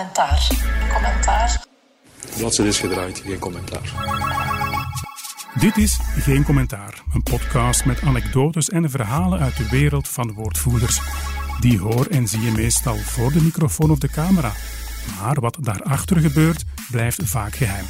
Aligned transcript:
commentaar. 0.00 0.48
Commentaar. 0.94 1.64
Bladzijde 2.36 2.70
is 2.70 2.78
gedraaid, 2.78 3.22
geen 3.24 3.38
commentaar. 3.38 3.92
Dit 5.54 5.76
is 5.76 5.98
Geen 6.16 6.44
Commentaar, 6.44 7.02
een 7.12 7.22
podcast 7.22 7.84
met 7.84 8.02
anekdotes 8.02 8.68
en 8.68 8.90
verhalen 8.90 9.40
uit 9.40 9.56
de 9.56 9.68
wereld 9.68 10.08
van 10.08 10.32
woordvoerders. 10.32 11.00
Die 11.60 11.78
hoor 11.78 12.06
en 12.06 12.28
zie 12.28 12.40
je 12.40 12.50
meestal 12.50 12.96
voor 12.96 13.32
de 13.32 13.42
microfoon 13.42 13.90
of 13.90 13.98
de 13.98 14.08
camera. 14.08 14.52
Maar 15.20 15.40
wat 15.40 15.56
daarachter 15.60 16.16
gebeurt, 16.20 16.64
blijft 16.90 17.20
vaak 17.24 17.54
geheim. 17.54 17.84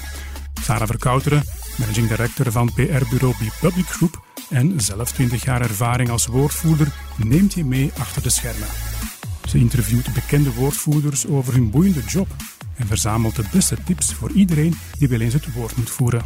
Sarah 0.62 0.86
Verkouteren, 0.86 1.42
managing 1.76 2.08
director 2.08 2.52
van 2.52 2.72
PR-bureau 2.74 3.34
Public 3.60 3.86
Group 3.86 4.24
en 4.48 4.80
zelf 4.80 5.12
20 5.12 5.44
jaar 5.44 5.60
ervaring 5.60 6.10
als 6.10 6.26
woordvoerder, 6.26 6.88
neemt 7.16 7.52
je 7.52 7.64
mee 7.64 7.92
achter 7.98 8.22
de 8.22 8.30
schermen. 8.30 8.68
Ze 9.48 9.58
interviewt 9.58 10.14
bekende 10.14 10.52
woordvoerders 10.52 11.26
over 11.26 11.52
hun 11.52 11.70
boeiende 11.70 12.02
job 12.02 12.28
en 12.76 12.86
verzamelt 12.86 13.36
de 13.36 13.44
beste 13.52 13.76
tips 13.84 14.14
voor 14.14 14.30
iedereen 14.30 14.74
die 14.98 15.08
wel 15.08 15.20
eens 15.20 15.34
het 15.34 15.52
woord 15.52 15.76
moet 15.76 15.90
voeren. 15.90 16.22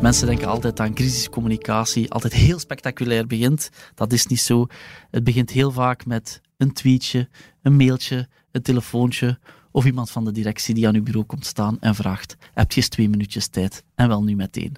Mensen 0.00 0.26
denken 0.26 0.48
altijd 0.48 0.80
aan 0.80 0.94
crisiscommunicatie, 0.94 2.10
altijd 2.10 2.32
heel 2.32 2.58
spectaculair 2.58 3.26
begint. 3.26 3.70
Dat 3.94 4.12
is 4.12 4.26
niet 4.26 4.40
zo. 4.40 4.66
Het 5.10 5.24
begint 5.24 5.50
heel 5.50 5.70
vaak 5.70 6.06
met 6.06 6.40
een 6.56 6.72
tweetje, 6.72 7.28
een 7.62 7.76
mailtje, 7.76 8.28
een 8.52 8.62
telefoontje 8.62 9.38
of 9.70 9.84
iemand 9.84 10.10
van 10.10 10.24
de 10.24 10.32
directie 10.32 10.74
die 10.74 10.88
aan 10.88 10.94
uw 10.94 11.02
bureau 11.02 11.26
komt 11.26 11.46
staan 11.46 11.76
en 11.80 11.94
vraagt: 11.94 12.36
Heb 12.54 12.72
je 12.72 12.76
eens 12.76 12.88
twee 12.88 13.08
minuutjes 13.08 13.48
tijd? 13.48 13.84
En 13.94 14.08
wel 14.08 14.22
nu 14.22 14.36
meteen. 14.36 14.76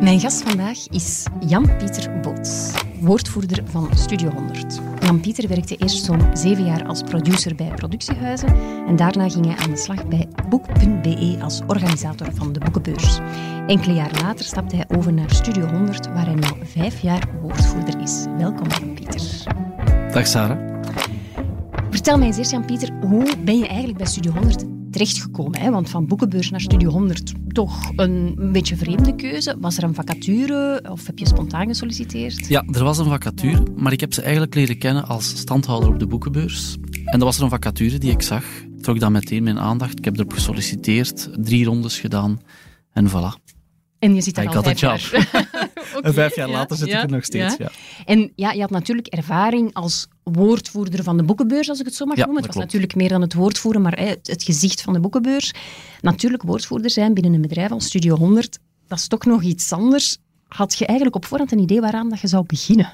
Mijn 0.00 0.20
gast 0.20 0.42
vandaag 0.42 0.78
is 0.88 1.24
Jan-Pieter 1.46 2.20
Boots, 2.20 2.72
woordvoerder 3.00 3.62
van 3.66 3.88
Studio 3.94 4.30
100. 4.30 4.80
Jan-Pieter 5.00 5.48
werkte 5.48 5.76
eerst 5.76 6.04
zo'n 6.04 6.36
zeven 6.36 6.64
jaar 6.64 6.86
als 6.86 7.02
producer 7.02 7.54
bij 7.54 7.72
productiehuizen 7.74 8.48
en 8.86 8.96
daarna 8.96 9.28
ging 9.28 9.46
hij 9.46 9.56
aan 9.56 9.70
de 9.70 9.76
slag 9.76 10.06
bij 10.08 10.28
Boek.be 10.48 11.38
als 11.42 11.60
organisator 11.66 12.28
van 12.34 12.52
de 12.52 12.58
boekenbeurs. 12.58 13.18
Enkele 13.66 13.94
jaren 13.94 14.20
later 14.20 14.44
stapte 14.44 14.76
hij 14.76 14.98
over 14.98 15.12
naar 15.12 15.30
Studio 15.30 15.66
100, 15.66 16.06
waar 16.06 16.26
hij 16.26 16.34
nu 16.34 16.48
vijf 16.62 17.00
jaar 17.00 17.28
woordvoerder 17.42 18.00
is. 18.00 18.24
Welkom, 18.38 18.68
Jan-Pieter. 18.68 19.22
Dag 20.12 20.26
Sarah. 20.26 20.82
Vertel 21.90 22.18
mij 22.18 22.26
eens 22.26 22.36
eerst, 22.36 22.50
Jan-Pieter, 22.50 22.90
hoe 23.00 23.36
ben 23.44 23.58
je 23.58 23.66
eigenlijk 23.66 23.98
bij 23.98 24.06
Studio 24.06 24.32
100 24.32 24.75
terechtgekomen? 24.96 25.60
Hè? 25.60 25.70
Want 25.70 25.90
van 25.90 26.06
boekenbeurs 26.06 26.50
naar 26.50 26.60
Studio 26.60 26.90
100, 26.90 27.32
toch 27.48 27.92
een 27.96 28.34
beetje 28.52 28.76
vreemde 28.76 29.14
keuze. 29.14 29.56
Was 29.58 29.76
er 29.76 29.84
een 29.84 29.94
vacature 29.94 30.84
of 30.90 31.06
heb 31.06 31.18
je 31.18 31.26
spontaan 31.26 31.66
gesolliciteerd? 31.66 32.48
Ja, 32.48 32.64
er 32.72 32.84
was 32.84 32.98
een 32.98 33.04
vacature, 33.04 33.62
maar 33.76 33.92
ik 33.92 34.00
heb 34.00 34.14
ze 34.14 34.22
eigenlijk 34.22 34.54
leren 34.54 34.78
kennen 34.78 35.06
als 35.06 35.28
standhouder 35.28 35.88
op 35.88 35.98
de 35.98 36.06
boekenbeurs. 36.06 36.76
En 37.04 37.18
dat 37.18 37.22
was 37.22 37.36
er 37.36 37.42
een 37.42 37.50
vacature 37.50 37.98
die 37.98 38.10
ik 38.10 38.22
zag. 38.22 38.44
Trok 38.80 39.00
dan 39.00 39.12
meteen 39.12 39.42
mijn 39.42 39.58
aandacht. 39.58 39.98
Ik 39.98 40.04
heb 40.04 40.16
erop 40.16 40.32
gesolliciteerd, 40.32 41.28
drie 41.32 41.64
rondes 41.64 41.98
gedaan 41.98 42.40
en 42.92 43.10
voilà. 43.10 43.54
En 43.98 44.14
je 44.14 44.20
zit 44.20 44.36
er 44.36 44.42
ik 44.42 44.48
al 44.48 44.54
had 44.54 44.66
een 44.70 44.76
vijf 44.76 45.10
jaar. 45.10 45.28
En 46.02 46.14
vijf 46.14 46.36
jaar 46.36 46.48
ja, 46.48 46.54
later 46.54 46.76
zit 46.76 46.88
ja, 46.88 46.98
ik 46.98 47.04
er 47.04 47.10
nog 47.10 47.24
steeds. 47.24 47.56
Ja. 47.56 47.70
En 48.04 48.32
ja, 48.34 48.52
je 48.52 48.60
had 48.60 48.70
natuurlijk 48.70 49.06
ervaring 49.06 49.74
als 49.74 50.08
woordvoerder 50.32 51.02
van 51.02 51.16
de 51.16 51.22
boekenbeurs, 51.22 51.68
als 51.68 51.80
ik 51.80 51.84
het 51.84 51.94
zo 51.94 52.04
mag 52.04 52.16
Ja, 52.16 52.24
noemen. 52.24 52.42
Het 52.42 52.46
was 52.54 52.56
klopt. 52.56 52.72
natuurlijk 52.72 53.00
meer 53.00 53.08
dan 53.08 53.20
het 53.20 53.34
woordvoeren, 53.34 53.82
maar 53.82 53.98
het, 53.98 54.26
het 54.26 54.42
gezicht 54.42 54.82
van 54.82 54.92
de 54.92 55.00
boekenbeurs. 55.00 55.52
Natuurlijk, 56.00 56.42
woordvoerder 56.42 56.90
zijn 56.90 57.14
binnen 57.14 57.32
een 57.34 57.40
bedrijf 57.40 57.70
als 57.70 57.84
Studio 57.86 58.16
100, 58.16 58.58
dat 58.88 58.98
is 58.98 59.06
toch 59.08 59.24
nog 59.24 59.42
iets 59.42 59.72
anders. 59.72 60.18
Had 60.48 60.78
je 60.78 60.86
eigenlijk 60.86 61.16
op 61.16 61.24
voorhand 61.24 61.52
een 61.52 61.58
idee 61.58 61.80
waaraan 61.80 62.08
dat 62.08 62.20
je 62.20 62.26
zou 62.26 62.44
beginnen? 62.46 62.90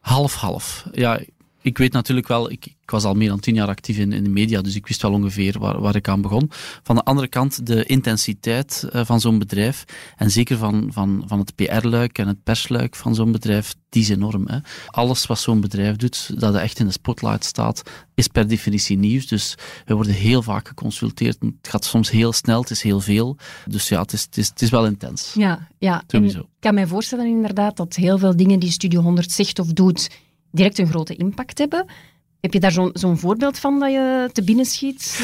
Half-half. 0.00 0.86
Ja, 0.92 1.20
ik 1.62 1.78
weet 1.78 1.92
natuurlijk 1.92 2.28
wel, 2.28 2.50
ik, 2.50 2.66
ik 2.66 2.90
was 2.90 3.04
al 3.04 3.14
meer 3.14 3.28
dan 3.28 3.40
tien 3.40 3.54
jaar 3.54 3.68
actief 3.68 3.98
in, 3.98 4.12
in 4.12 4.24
de 4.24 4.30
media, 4.30 4.60
dus 4.60 4.74
ik 4.74 4.86
wist 4.86 5.02
wel 5.02 5.12
ongeveer 5.12 5.58
waar, 5.58 5.80
waar 5.80 5.96
ik 5.96 6.08
aan 6.08 6.20
begon. 6.20 6.50
Van 6.82 6.96
de 6.96 7.02
andere 7.02 7.28
kant, 7.28 7.66
de 7.66 7.84
intensiteit 7.84 8.88
eh, 8.92 9.04
van 9.04 9.20
zo'n 9.20 9.38
bedrijf, 9.38 9.84
en 10.16 10.30
zeker 10.30 10.56
van, 10.56 10.88
van, 10.92 11.22
van 11.26 11.38
het 11.38 11.54
PR-luik 11.54 12.18
en 12.18 12.26
het 12.26 12.42
persluik 12.42 12.96
van 12.96 13.14
zo'n 13.14 13.32
bedrijf, 13.32 13.74
die 13.88 14.02
is 14.02 14.08
enorm. 14.08 14.46
Hè. 14.48 14.58
Alles 14.86 15.26
wat 15.26 15.38
zo'n 15.38 15.60
bedrijf 15.60 15.96
doet, 15.96 16.40
dat 16.40 16.54
er 16.54 16.60
echt 16.60 16.78
in 16.78 16.86
de 16.86 16.92
spotlight 16.92 17.44
staat, 17.44 17.82
is 18.14 18.28
per 18.28 18.48
definitie 18.48 18.98
nieuws. 18.98 19.26
Dus 19.26 19.54
we 19.84 19.94
worden 19.94 20.12
heel 20.12 20.42
vaak 20.42 20.68
geconsulteerd. 20.68 21.36
Het 21.40 21.68
gaat 21.68 21.84
soms 21.84 22.10
heel 22.10 22.32
snel, 22.32 22.60
het 22.60 22.70
is 22.70 22.82
heel 22.82 23.00
veel. 23.00 23.36
Dus 23.66 23.88
ja, 23.88 24.00
het 24.00 24.12
is, 24.12 24.22
het 24.22 24.36
is, 24.36 24.48
het 24.48 24.62
is 24.62 24.70
wel 24.70 24.86
intens. 24.86 25.34
Ja, 25.34 25.68
ja. 25.78 26.02
Ik 26.08 26.44
kan 26.58 26.74
mij 26.74 26.86
voorstellen 26.86 27.26
inderdaad 27.26 27.76
dat 27.76 27.94
heel 27.94 28.18
veel 28.18 28.36
dingen 28.36 28.60
die 28.60 28.70
Studio 28.70 29.00
100 29.00 29.30
zegt 29.30 29.58
of 29.58 29.66
doet, 29.66 30.08
direct 30.52 30.78
een 30.78 30.88
grote 30.88 31.14
impact 31.14 31.58
hebben. 31.58 31.86
Heb 32.40 32.52
je 32.52 32.60
daar 32.60 32.90
zo'n 32.92 33.18
voorbeeld 33.18 33.58
van 33.58 33.80
dat 33.80 33.90
je 33.90 34.30
te 34.32 34.44
binnen 34.44 34.64
schiet? 34.64 35.20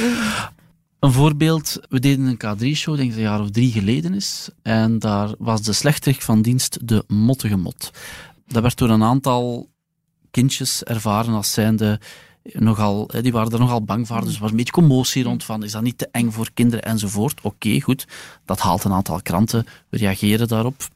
Een 0.98 1.12
voorbeeld, 1.12 1.80
we 1.88 2.00
deden 2.00 2.26
een 2.26 2.36
K3-show, 2.36 2.96
denk 2.96 3.10
ik 3.10 3.16
een 3.16 3.22
jaar 3.22 3.40
of 3.40 3.50
drie 3.50 3.72
geleden 3.72 4.14
is. 4.14 4.48
En 4.62 4.98
daar 4.98 5.34
was 5.38 5.62
de 5.62 5.72
slechterik 5.72 6.22
van 6.22 6.42
dienst 6.42 6.88
de 6.88 7.04
mottige 7.06 7.56
mot. 7.56 7.90
Dat 8.46 8.62
werd 8.62 8.78
door 8.78 8.90
een 8.90 9.02
aantal 9.02 9.68
kindjes 10.30 10.82
ervaren 10.82 11.34
als 11.34 11.52
zijnde 11.52 12.00
nogal, 12.52 13.10
die 13.20 13.32
waren 13.32 13.52
er 13.52 13.58
nogal 13.58 13.84
bang 13.84 14.06
voor. 14.06 14.24
Dus 14.24 14.34
er 14.34 14.40
was 14.40 14.50
een 14.50 14.56
beetje 14.56 14.72
commotie 14.72 15.22
rond 15.22 15.44
van, 15.44 15.62
is 15.62 15.72
dat 15.72 15.82
niet 15.82 15.98
te 15.98 16.08
eng 16.10 16.30
voor 16.30 16.50
kinderen 16.54 16.84
enzovoort. 16.84 17.40
Oké, 17.42 17.80
goed. 17.80 18.06
Dat 18.44 18.60
haalt 18.60 18.84
een 18.84 18.92
aantal 18.92 19.22
kranten. 19.22 19.66
We 19.88 19.96
reageren 19.96 20.48
daarop. 20.48 20.88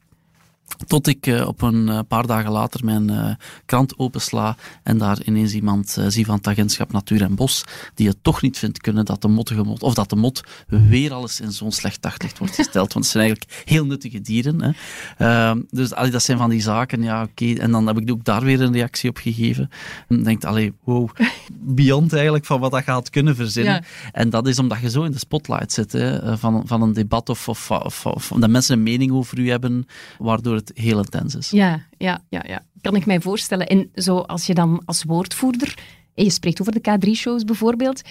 Tot 0.86 1.06
ik 1.06 1.26
eh, 1.26 1.46
op 1.46 1.62
een 1.62 1.88
eh, 1.88 1.98
paar 2.08 2.26
dagen 2.26 2.50
later 2.50 2.84
mijn 2.84 3.10
eh, 3.10 3.34
krant 3.66 3.98
opensla 3.98 4.56
en 4.82 4.98
daar 4.98 5.22
ineens 5.22 5.52
iemand 5.52 5.96
zie 6.08 6.26
van 6.26 6.34
het 6.36 6.46
agentschap 6.46 6.92
Natuur 6.92 7.22
en 7.22 7.34
Bos, 7.34 7.64
die 7.94 8.08
het 8.08 8.16
toch 8.22 8.42
niet 8.42 8.58
vindt 8.58 8.80
kunnen 8.80 9.04
dat 9.04 9.22
de 9.22 9.28
mottige 9.28 9.62
mot, 9.62 9.82
of 9.82 9.94
dat 9.94 10.10
de 10.10 10.16
mot 10.16 10.42
weer 10.66 11.12
alles 11.12 11.40
in 11.40 11.52
zo'n 11.52 11.72
slecht 11.72 12.02
daglicht 12.02 12.38
wordt 12.38 12.54
gesteld. 12.54 12.92
Want 12.92 13.04
het 13.04 13.14
zijn 13.14 13.24
eigenlijk 13.24 13.62
heel 13.64 13.86
nuttige 13.86 14.20
dieren. 14.20 14.62
Hè. 14.62 14.70
Ehm, 15.18 15.60
dus 15.70 15.94
allee, 15.94 16.10
dat 16.10 16.22
zijn 16.22 16.38
van 16.38 16.50
die 16.50 16.60
zaken, 16.60 17.02
ja 17.02 17.22
oké. 17.22 17.52
En 17.54 17.70
dan 17.70 17.86
heb 17.86 17.98
ik 17.98 18.10
ook 18.10 18.24
daar 18.24 18.42
weer 18.42 18.60
een 18.60 18.72
reactie 18.72 19.10
op 19.10 19.16
gegeven. 19.16 19.70
En 20.08 20.22
denkt, 20.22 20.44
allee, 20.44 20.72
wow, 20.84 21.10
beyond 21.52 22.12
eigenlijk 22.12 22.44
van 22.44 22.60
wat 22.60 22.70
dat 22.70 22.82
gaat 22.82 23.10
kunnen 23.10 23.36
verzinnen. 23.36 23.72
Ja. 23.72 23.82
En 24.12 24.30
dat 24.30 24.46
is 24.46 24.58
omdat 24.58 24.80
je 24.80 24.90
zo 24.90 25.02
in 25.02 25.12
de 25.12 25.18
spotlight 25.18 25.72
zit 25.72 25.92
hè, 25.92 26.38
van, 26.38 26.62
van 26.66 26.82
een 26.82 26.92
debat 26.92 27.28
of, 27.28 27.48
of, 27.48 27.70
of, 27.70 28.06
of 28.06 28.32
dat 28.36 28.50
mensen 28.50 28.76
een 28.76 28.82
mening 28.82 29.12
over 29.12 29.38
u 29.38 29.50
hebben, 29.50 29.86
waardoor 30.18 30.54
het 30.54 30.61
heel 30.74 30.98
intens 30.98 31.34
is. 31.34 31.50
Ja, 31.50 31.86
ja, 31.98 32.24
ja, 32.28 32.44
ja. 32.46 32.64
Kan 32.80 32.96
ik 32.96 33.06
mij 33.06 33.20
voorstellen. 33.20 33.66
En 33.66 33.90
zo 33.94 34.18
als 34.18 34.46
je 34.46 34.54
dan 34.54 34.82
als 34.84 35.04
woordvoerder, 35.04 35.78
en 36.14 36.24
je 36.24 36.30
spreekt 36.30 36.60
over 36.60 36.72
de 36.72 36.90
K3-shows 36.90 37.44
bijvoorbeeld, 37.44 38.02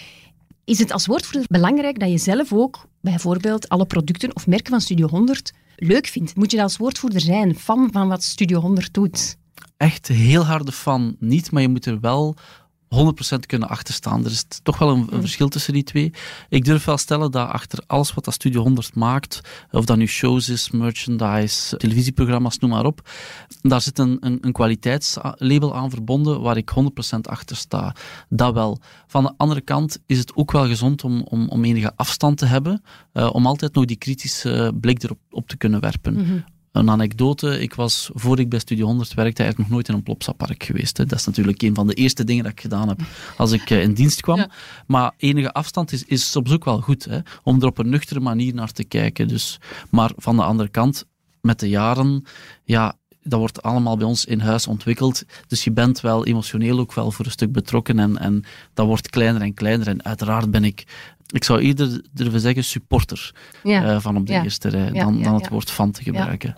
is 0.65 0.79
het 0.79 0.91
als 0.91 1.05
woordvoerder 1.05 1.45
belangrijk 1.47 1.99
dat 1.99 2.09
je 2.09 2.17
zelf 2.17 2.53
ook 2.53 2.85
bijvoorbeeld 3.01 3.69
alle 3.69 3.85
producten 3.85 4.35
of 4.35 4.47
merken 4.47 4.69
van 4.69 4.81
Studio 4.81 5.07
100 5.07 5.53
leuk 5.75 6.07
vindt? 6.07 6.35
Moet 6.35 6.51
je 6.51 6.57
dat 6.57 6.65
als 6.65 6.77
woordvoerder 6.77 7.21
zijn, 7.21 7.55
fan 7.55 7.89
van 7.91 8.07
wat 8.07 8.23
Studio 8.23 8.59
100 8.59 8.93
doet? 8.93 9.37
Echt 9.77 10.07
heel 10.07 10.45
harde 10.45 10.71
fan 10.71 11.15
niet, 11.19 11.51
maar 11.51 11.61
je 11.61 11.69
moet 11.69 11.85
er 11.85 11.99
wel 11.99 12.35
100% 12.95 13.39
kunnen 13.45 13.69
achterstaan. 13.69 14.25
Er 14.25 14.31
is 14.31 14.45
toch 14.63 14.77
wel 14.77 14.89
een, 14.89 15.07
een 15.11 15.19
verschil 15.19 15.47
tussen 15.47 15.73
die 15.73 15.83
twee. 15.83 16.13
Ik 16.49 16.65
durf 16.65 16.85
wel 16.85 16.97
stellen 16.97 17.31
dat 17.31 17.49
achter 17.49 17.83
alles 17.87 18.13
wat 18.13 18.25
dat 18.25 18.33
Studio 18.33 18.61
100 18.61 18.95
maakt, 18.95 19.41
of 19.71 19.85
dat 19.85 19.97
nu 19.97 20.07
shows 20.07 20.49
is, 20.49 20.71
merchandise, 20.71 21.77
televisieprogramma's, 21.77 22.57
noem 22.57 22.69
maar 22.69 22.85
op, 22.85 23.09
daar 23.61 23.81
zit 23.81 23.99
een, 23.99 24.17
een, 24.19 24.37
een 24.41 24.51
kwaliteitslabel 24.51 25.75
aan 25.75 25.89
verbonden 25.89 26.41
waar 26.41 26.57
ik 26.57 26.71
100% 27.15 27.19
achter 27.21 27.55
sta. 27.55 27.95
Dat 28.29 28.53
wel. 28.53 28.79
Van 29.07 29.23
de 29.23 29.33
andere 29.37 29.61
kant 29.61 29.99
is 30.05 30.17
het 30.17 30.35
ook 30.35 30.51
wel 30.51 30.67
gezond 30.67 31.03
om, 31.03 31.21
om, 31.21 31.47
om 31.49 31.63
enige 31.63 31.91
afstand 31.95 32.37
te 32.37 32.45
hebben, 32.45 32.81
eh, 33.13 33.33
om 33.33 33.45
altijd 33.45 33.73
nog 33.73 33.85
die 33.85 33.97
kritische 33.97 34.73
blik 34.81 35.03
erop 35.03 35.19
op 35.29 35.47
te 35.47 35.57
kunnen 35.57 35.79
werpen. 35.79 36.45
Een 36.71 36.89
anekdote, 36.89 37.59
ik 37.59 37.73
was, 37.73 38.09
voor 38.13 38.39
ik 38.39 38.49
bij 38.49 38.59
Studio 38.59 38.85
100 38.85 39.13
werkte, 39.13 39.41
eigenlijk 39.41 39.57
nog 39.57 39.77
nooit 39.77 39.87
in 39.89 39.95
een 39.95 40.03
plopsapark 40.03 40.63
geweest. 40.63 40.97
Hè. 40.97 41.05
Dat 41.05 41.19
is 41.19 41.25
natuurlijk 41.25 41.61
een 41.61 41.75
van 41.75 41.87
de 41.87 41.93
eerste 41.93 42.23
dingen 42.23 42.43
dat 42.43 42.51
ik 42.51 42.61
gedaan 42.61 42.87
heb 42.87 43.01
als 43.37 43.51
ik 43.51 43.69
eh, 43.69 43.81
in 43.81 43.93
dienst 43.93 44.21
kwam. 44.21 44.37
Ja. 44.37 44.49
Maar 44.87 45.13
enige 45.17 45.53
afstand 45.53 45.91
is, 45.91 46.03
is 46.03 46.31
soms 46.31 46.51
ook 46.51 46.65
wel 46.65 46.81
goed, 46.81 47.05
hè, 47.05 47.19
om 47.43 47.61
er 47.61 47.67
op 47.67 47.77
een 47.77 47.89
nuchtere 47.89 48.19
manier 48.19 48.53
naar 48.53 48.71
te 48.71 48.83
kijken. 48.83 49.27
Dus, 49.27 49.59
maar 49.89 50.11
van 50.15 50.35
de 50.35 50.43
andere 50.43 50.69
kant, 50.69 51.05
met 51.41 51.59
de 51.59 51.69
jaren, 51.69 52.23
ja, 52.63 52.95
dat 53.23 53.39
wordt 53.39 53.61
allemaal 53.61 53.97
bij 53.97 54.07
ons 54.07 54.25
in 54.25 54.39
huis 54.39 54.67
ontwikkeld. 54.67 55.23
Dus 55.47 55.63
je 55.63 55.71
bent 55.71 56.01
wel 56.01 56.25
emotioneel 56.25 56.79
ook 56.79 56.93
wel 56.93 57.11
voor 57.11 57.25
een 57.25 57.31
stuk 57.31 57.51
betrokken 57.51 57.99
en, 57.99 58.17
en 58.17 58.43
dat 58.73 58.85
wordt 58.85 59.09
kleiner 59.09 59.41
en 59.41 59.53
kleiner. 59.53 59.87
En 59.87 60.03
uiteraard 60.03 60.51
ben 60.51 60.63
ik, 60.63 60.85
ik 61.31 61.43
zou 61.43 61.59
eerder 61.61 62.01
durven 62.13 62.39
zeggen, 62.39 62.63
supporter 62.63 63.31
Ja. 63.63 63.83
eh, 63.83 63.99
van 63.99 64.17
op 64.17 64.27
de 64.27 64.33
Ja. 64.33 64.43
eerste 64.43 64.69
rij 64.69 64.91
dan, 64.91 65.17
ja, 65.17 65.23
dan 65.23 65.33
het 65.33 65.49
woord 65.49 65.71
fan 65.71 65.91
te 65.91 66.03
gebruiken. 66.03 66.55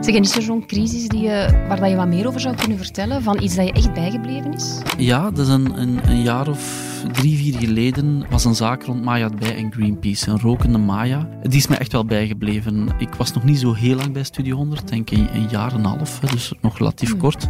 Zeg, 0.00 0.14
en 0.14 0.22
is 0.22 0.36
er 0.36 0.42
zo'n 0.42 0.66
crisis 0.66 1.08
die 1.08 1.20
je, 1.22 1.64
waar 1.68 1.80
dat 1.80 1.90
je 1.90 1.96
wat 1.96 2.06
meer 2.08 2.26
over 2.26 2.40
zou 2.40 2.56
kunnen 2.56 2.78
vertellen? 2.78 3.22
Van 3.22 3.42
iets 3.42 3.54
dat 3.54 3.66
je 3.66 3.72
echt 3.72 3.92
bijgebleven 3.94 4.52
is? 4.54 4.78
Ja, 4.98 5.30
dat 5.30 5.38
is 5.38 5.48
een, 5.48 5.80
een, 5.80 5.98
een 6.10 6.22
jaar 6.22 6.48
of 6.48 6.82
drie, 7.12 7.36
vier 7.36 7.58
geleden 7.58 8.26
was 8.30 8.44
een 8.44 8.54
zaak 8.54 8.82
rond 8.84 9.02
Maya 9.04 9.28
bij 9.38 9.56
en 9.56 9.72
Greenpeace. 9.72 10.30
Een 10.30 10.40
rokende 10.40 10.78
Maya. 10.78 11.28
Die 11.42 11.58
is 11.58 11.66
me 11.66 11.76
echt 11.76 11.92
wel 11.92 12.04
bijgebleven. 12.04 12.88
Ik 12.98 13.14
was 13.14 13.32
nog 13.32 13.44
niet 13.44 13.58
zo 13.58 13.72
heel 13.72 13.96
lang 13.96 14.12
bij 14.12 14.22
Studio 14.24 14.56
100, 14.56 14.88
denk 14.88 15.10
ik 15.10 15.18
een, 15.34 15.48
jaar 15.50 15.72
en 15.72 15.78
een 15.78 15.84
half, 15.84 16.18
dus 16.20 16.52
nog 16.60 16.78
relatief 16.78 17.10
Hmm. 17.10 17.18
kort. 17.18 17.48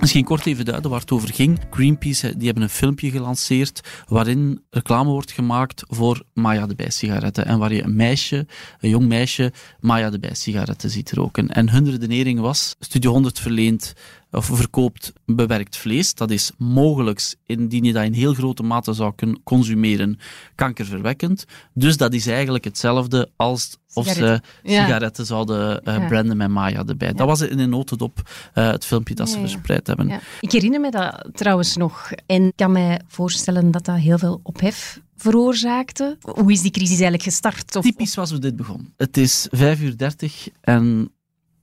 Misschien 0.00 0.24
kort 0.24 0.46
even 0.46 0.64
duiden 0.64 0.90
waar 0.90 1.00
het 1.00 1.10
over 1.10 1.34
ging. 1.34 1.58
Greenpeace 1.70 2.36
die 2.36 2.46
hebben 2.46 2.62
een 2.62 2.68
filmpje 2.68 3.10
gelanceerd 3.10 3.80
waarin 4.06 4.62
reclame 4.70 5.10
wordt 5.10 5.32
gemaakt 5.32 5.84
voor 5.88 6.22
Maya 6.34 6.66
de 6.66 6.74
Bij-sigaretten. 6.74 7.46
En 7.46 7.58
waar 7.58 7.72
je 7.72 7.82
een 7.82 7.96
meisje, 7.96 8.46
een 8.80 8.90
jong 8.90 9.06
meisje, 9.06 9.52
Maya 9.80 10.10
de 10.10 10.18
Bij-sigaretten 10.18 10.90
ziet 10.90 11.12
roken. 11.12 11.48
En 11.48 11.70
hun 11.70 11.90
redenering 11.90 12.40
was, 12.40 12.76
Studio 12.78 13.10
100 13.10 13.40
verleent 13.40 13.92
of 14.30 14.44
verkoopt 14.44 15.12
bewerkt 15.26 15.76
vlees. 15.76 16.14
Dat 16.14 16.30
is 16.30 16.52
mogelijk, 16.58 17.34
indien 17.46 17.84
je 17.84 17.92
dat 17.92 18.04
in 18.04 18.12
heel 18.12 18.34
grote 18.34 18.62
mate 18.62 18.92
zou 18.92 19.12
kunnen 19.14 19.42
consumeren, 19.42 20.18
kankerverwekkend. 20.54 21.44
Dus 21.74 21.96
dat 21.96 22.14
is 22.14 22.26
eigenlijk 22.26 22.64
hetzelfde 22.64 23.30
als 23.36 23.76
of 23.94 24.06
ze 24.06 24.40
Sigaretten. 24.62 25.24
Ja. 25.24 25.28
zouden 25.28 25.84
eh, 25.84 26.06
branden 26.08 26.36
met 26.36 26.48
Maya 26.48 26.84
erbij. 26.86 27.12
Dat 27.12 27.26
was 27.26 27.40
in 27.40 27.58
een 27.58 27.70
notendop 27.70 28.30
eh, 28.54 28.70
het 28.70 28.84
filmpje 28.84 29.14
dat 29.14 29.28
ze 29.28 29.34
Ja, 29.34 29.40
verspreid 29.40 29.86
hebben. 29.86 30.20
Ik 30.40 30.52
herinner 30.52 30.80
me 30.80 30.90
dat 30.90 31.28
trouwens 31.32 31.76
nog. 31.76 32.10
En 32.26 32.52
kan 32.56 32.72
mij 32.72 33.00
voorstellen 33.06 33.70
dat 33.70 33.84
dat 33.84 33.96
heel 33.96 34.18
veel 34.18 34.40
ophef 34.42 35.00
veroorzaakte. 35.16 36.16
Hoe 36.20 36.52
is 36.52 36.60
die 36.60 36.70
crisis 36.70 36.90
eigenlijk 36.90 37.22
gestart? 37.22 37.76
Of, 37.76 37.82
Typisch 37.82 38.14
was 38.14 38.30
hoe 38.30 38.38
dit 38.38 38.56
begon. 38.56 38.92
Het 38.96 39.16
is 39.16 39.46
5 39.50 39.80
uur 39.80 39.96
30 39.96 40.48
en 40.60 41.12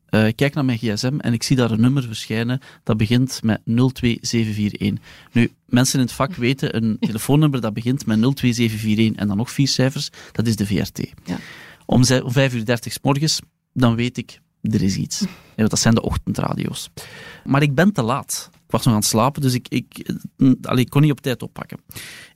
ik 0.09 0.35
kijk 0.35 0.53
naar 0.53 0.65
mijn 0.65 0.77
gsm 0.77 1.17
en 1.17 1.33
ik 1.33 1.43
zie 1.43 1.55
daar 1.55 1.71
een 1.71 1.81
nummer 1.81 2.03
verschijnen 2.03 2.59
dat 2.83 2.97
begint 2.97 3.43
met 3.43 3.61
02741. 3.65 5.03
Nu, 5.31 5.51
mensen 5.65 5.99
in 5.99 6.05
het 6.05 6.15
vak 6.15 6.35
weten, 6.35 6.75
een 6.75 6.97
telefoonnummer 7.09 7.61
dat 7.61 7.73
begint 7.73 8.05
met 8.05 8.17
02741 8.17 9.21
en 9.21 9.27
dan 9.27 9.37
nog 9.37 9.51
vier 9.51 9.67
cijfers, 9.67 10.09
dat 10.31 10.47
is 10.47 10.55
de 10.55 10.65
VRT. 10.65 11.13
Ja. 11.23 11.37
Om 11.85 12.03
om 12.23 12.31
5 12.31 12.53
uur 12.53 12.65
30 12.65 12.93
's 12.93 12.99
morgens, 13.01 13.39
dan 13.73 13.95
weet 13.95 14.17
ik, 14.17 14.39
er 14.61 14.81
is 14.81 14.95
iets. 14.95 15.19
Ja, 15.19 15.27
want 15.55 15.69
dat 15.69 15.79
zijn 15.79 15.95
de 15.95 16.01
ochtendradio's. 16.01 16.89
Maar 17.43 17.61
ik 17.61 17.75
ben 17.75 17.93
te 17.93 18.01
laat. 18.01 18.49
Ik 18.53 18.71
was 18.71 18.83
nog 18.83 18.93
aan 18.93 18.99
het 18.99 19.09
slapen, 19.09 19.41
dus 19.41 19.53
ik, 19.53 19.67
ik, 19.69 20.15
eh, 20.37 20.51
allee, 20.61 20.83
ik 20.83 20.89
kon 20.89 21.01
niet 21.01 21.11
op 21.11 21.21
tijd 21.21 21.43
oppakken. 21.43 21.77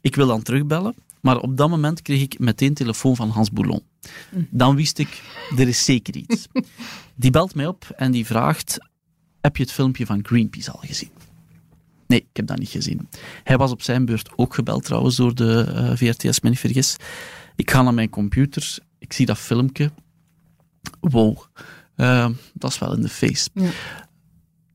Ik 0.01 0.15
wil 0.15 0.27
dan 0.27 0.41
terugbellen, 0.41 0.95
maar 1.21 1.37
op 1.37 1.57
dat 1.57 1.69
moment 1.69 2.01
kreeg 2.01 2.21
ik 2.21 2.39
meteen 2.39 2.73
telefoon 2.73 3.15
van 3.15 3.29
Hans 3.29 3.51
Boulon. 3.51 3.81
Dan 4.49 4.75
wist 4.75 4.97
ik, 4.97 5.21
er 5.57 5.67
is 5.67 5.85
zeker 5.85 6.15
iets. 6.15 6.47
Die 7.15 7.31
belt 7.31 7.55
mij 7.55 7.67
op 7.67 7.89
en 7.95 8.11
die 8.11 8.25
vraagt, 8.25 8.77
heb 9.41 9.57
je 9.57 9.63
het 9.63 9.71
filmpje 9.71 10.05
van 10.05 10.25
Greenpeace 10.25 10.71
al 10.71 10.79
gezien? 10.85 11.09
Nee, 12.07 12.19
ik 12.19 12.37
heb 12.37 12.47
dat 12.47 12.59
niet 12.59 12.69
gezien. 12.69 13.09
Hij 13.43 13.57
was 13.57 13.71
op 13.71 13.81
zijn 13.81 14.05
beurt 14.05 14.29
ook 14.35 14.53
gebeld 14.53 14.83
trouwens 14.83 15.15
door 15.15 15.35
de 15.35 15.61
eh, 15.61 15.91
VRT, 15.95 16.25
als 16.25 16.37
ik 16.37 16.43
me 16.43 16.49
niet 16.49 16.59
vergis. 16.59 16.95
Ik 17.55 17.71
ga 17.71 17.81
naar 17.81 17.93
mijn 17.93 18.09
computer, 18.09 18.77
ik 18.99 19.13
zie 19.13 19.25
dat 19.25 19.37
filmpje. 19.37 19.91
Wow, 20.99 21.37
eh, 21.95 22.29
dat 22.53 22.71
is 22.71 22.79
wel 22.79 22.93
in 22.93 23.01
de 23.01 23.09
face. 23.09 23.49
Ja. 23.53 23.69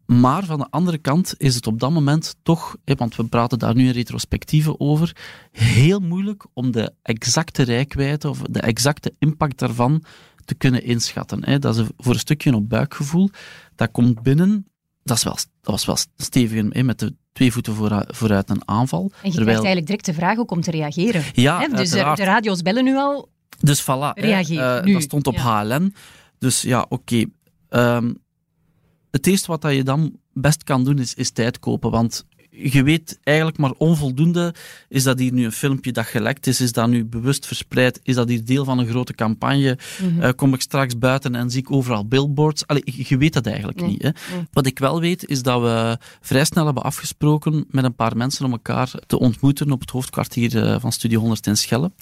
Maar 0.07 0.45
van 0.45 0.59
de 0.59 0.67
andere 0.71 0.99
kant 0.99 1.35
is 1.37 1.55
het 1.55 1.67
op 1.67 1.81
dat 1.81 1.91
moment 1.91 2.37
toch, 2.43 2.77
want 2.85 3.17
we 3.17 3.25
praten 3.25 3.59
daar 3.59 3.75
nu 3.75 3.87
in 3.87 3.93
retrospectieve 3.93 4.79
over, 4.79 5.17
heel 5.53 6.01
moeilijk 6.01 6.47
om 6.53 6.71
de 6.71 6.93
exacte 7.03 7.63
rijkwijde 7.63 8.29
of 8.29 8.39
de 8.39 8.61
exacte 8.61 9.15
impact 9.19 9.59
daarvan 9.59 10.05
te 10.45 10.55
kunnen 10.55 10.83
inschatten. 10.85 11.61
Dat 11.61 11.77
is 11.79 11.87
voor 11.97 12.13
een 12.13 12.19
stukje 12.19 12.55
op 12.55 12.69
buikgevoel. 12.69 13.31
Dat 13.77 13.91
komt 13.91 14.23
binnen, 14.23 14.67
dat, 15.03 15.17
is 15.17 15.23
wel, 15.25 15.35
dat 15.35 15.47
was 15.61 15.85
wel 15.85 15.97
stevig 16.17 16.83
met 16.83 16.99
de 16.99 17.15
twee 17.33 17.53
voeten 17.53 17.75
vooruit, 18.07 18.51
een 18.51 18.69
aanval. 18.69 19.01
en 19.01 19.09
je 19.11 19.19
krijgt 19.21 19.35
Terwijl- 19.37 19.57
eigenlijk 19.57 19.87
direct 19.87 20.05
de 20.07 20.15
vraag 20.15 20.39
ook 20.39 20.51
om 20.51 20.61
te 20.61 20.71
reageren. 20.71 21.23
Ja, 21.33 21.61
Hè, 21.61 21.69
dus 21.69 21.77
de, 21.77 21.83
uiteraard. 21.83 22.17
de 22.17 22.25
radio's 22.25 22.63
bellen 22.63 22.85
nu 22.85 22.97
al. 22.97 23.29
Dus 23.61 23.83
voilà. 23.83 24.13
Reageer, 24.15 24.77
eh, 24.77 24.85
nu. 24.85 24.93
dat 24.93 25.03
stond 25.03 25.27
op 25.27 25.37
HLN. 25.37 25.95
Dus 26.39 26.63
ja, 26.63 26.87
oké. 26.89 27.25
Ehm, 27.69 28.13
het 29.15 29.27
eerste 29.27 29.47
wat 29.47 29.63
dat 29.63 29.75
je 29.75 29.83
dan 29.83 30.19
best 30.33 30.65
kan 30.65 30.85
doen, 30.85 30.99
is, 30.99 31.15
is 31.15 31.31
tijd 31.31 31.59
kopen. 31.59 31.91
Want 31.91 32.27
je 32.57 32.83
weet 32.83 33.19
eigenlijk 33.23 33.59
maar 33.59 33.73
onvoldoende. 33.73 34.55
Is 34.89 35.03
dat 35.03 35.19
hier 35.19 35.33
nu 35.33 35.45
een 35.45 35.53
filmpje 35.53 35.93
dat 35.93 36.07
gelekt 36.07 36.47
is? 36.47 36.61
Is 36.61 36.73
dat 36.73 36.89
nu 36.89 37.05
bewust 37.05 37.47
verspreid? 37.47 38.01
Is 38.03 38.15
dat 38.15 38.29
hier 38.29 38.45
deel 38.45 38.65
van 38.65 38.79
een 38.79 38.87
grote 38.87 39.15
campagne? 39.15 39.79
Mhm. 40.03 40.21
Eh, 40.23 40.31
kom 40.37 40.55
ik 40.55 40.61
straks 40.61 40.99
buiten 40.99 41.35
en 41.35 41.51
zie 41.51 41.61
ik 41.61 41.71
overal 41.71 42.07
billboards? 42.07 42.67
Allee, 42.67 42.83
je 42.85 43.17
weet 43.17 43.33
dat 43.33 43.47
eigenlijk 43.47 43.81
Nee. 43.81 43.89
niet. 43.89 44.03
Hè? 44.03 44.11
Nee. 44.35 44.47
Wat 44.53 44.67
ik 44.67 44.79
wel 44.79 45.01
weet, 45.01 45.27
is 45.29 45.43
dat 45.43 45.61
we 45.61 45.99
vrij 46.21 46.45
snel 46.45 46.65
hebben 46.65 46.83
afgesproken 46.83 47.65
met 47.71 47.85
een 47.85 47.95
paar 47.95 48.17
mensen 48.17 48.45
om 48.45 48.53
elkaar 48.53 48.93
te 49.07 49.19
ontmoeten 49.19 49.71
op 49.73 49.81
het 49.81 49.91
hoofdkwartier 49.91 50.63
eh, 50.63 50.81
van 50.81 50.93
Studio 50.93 51.19
100 51.21 51.47
in 51.47 51.57
Schelle. 51.57 51.93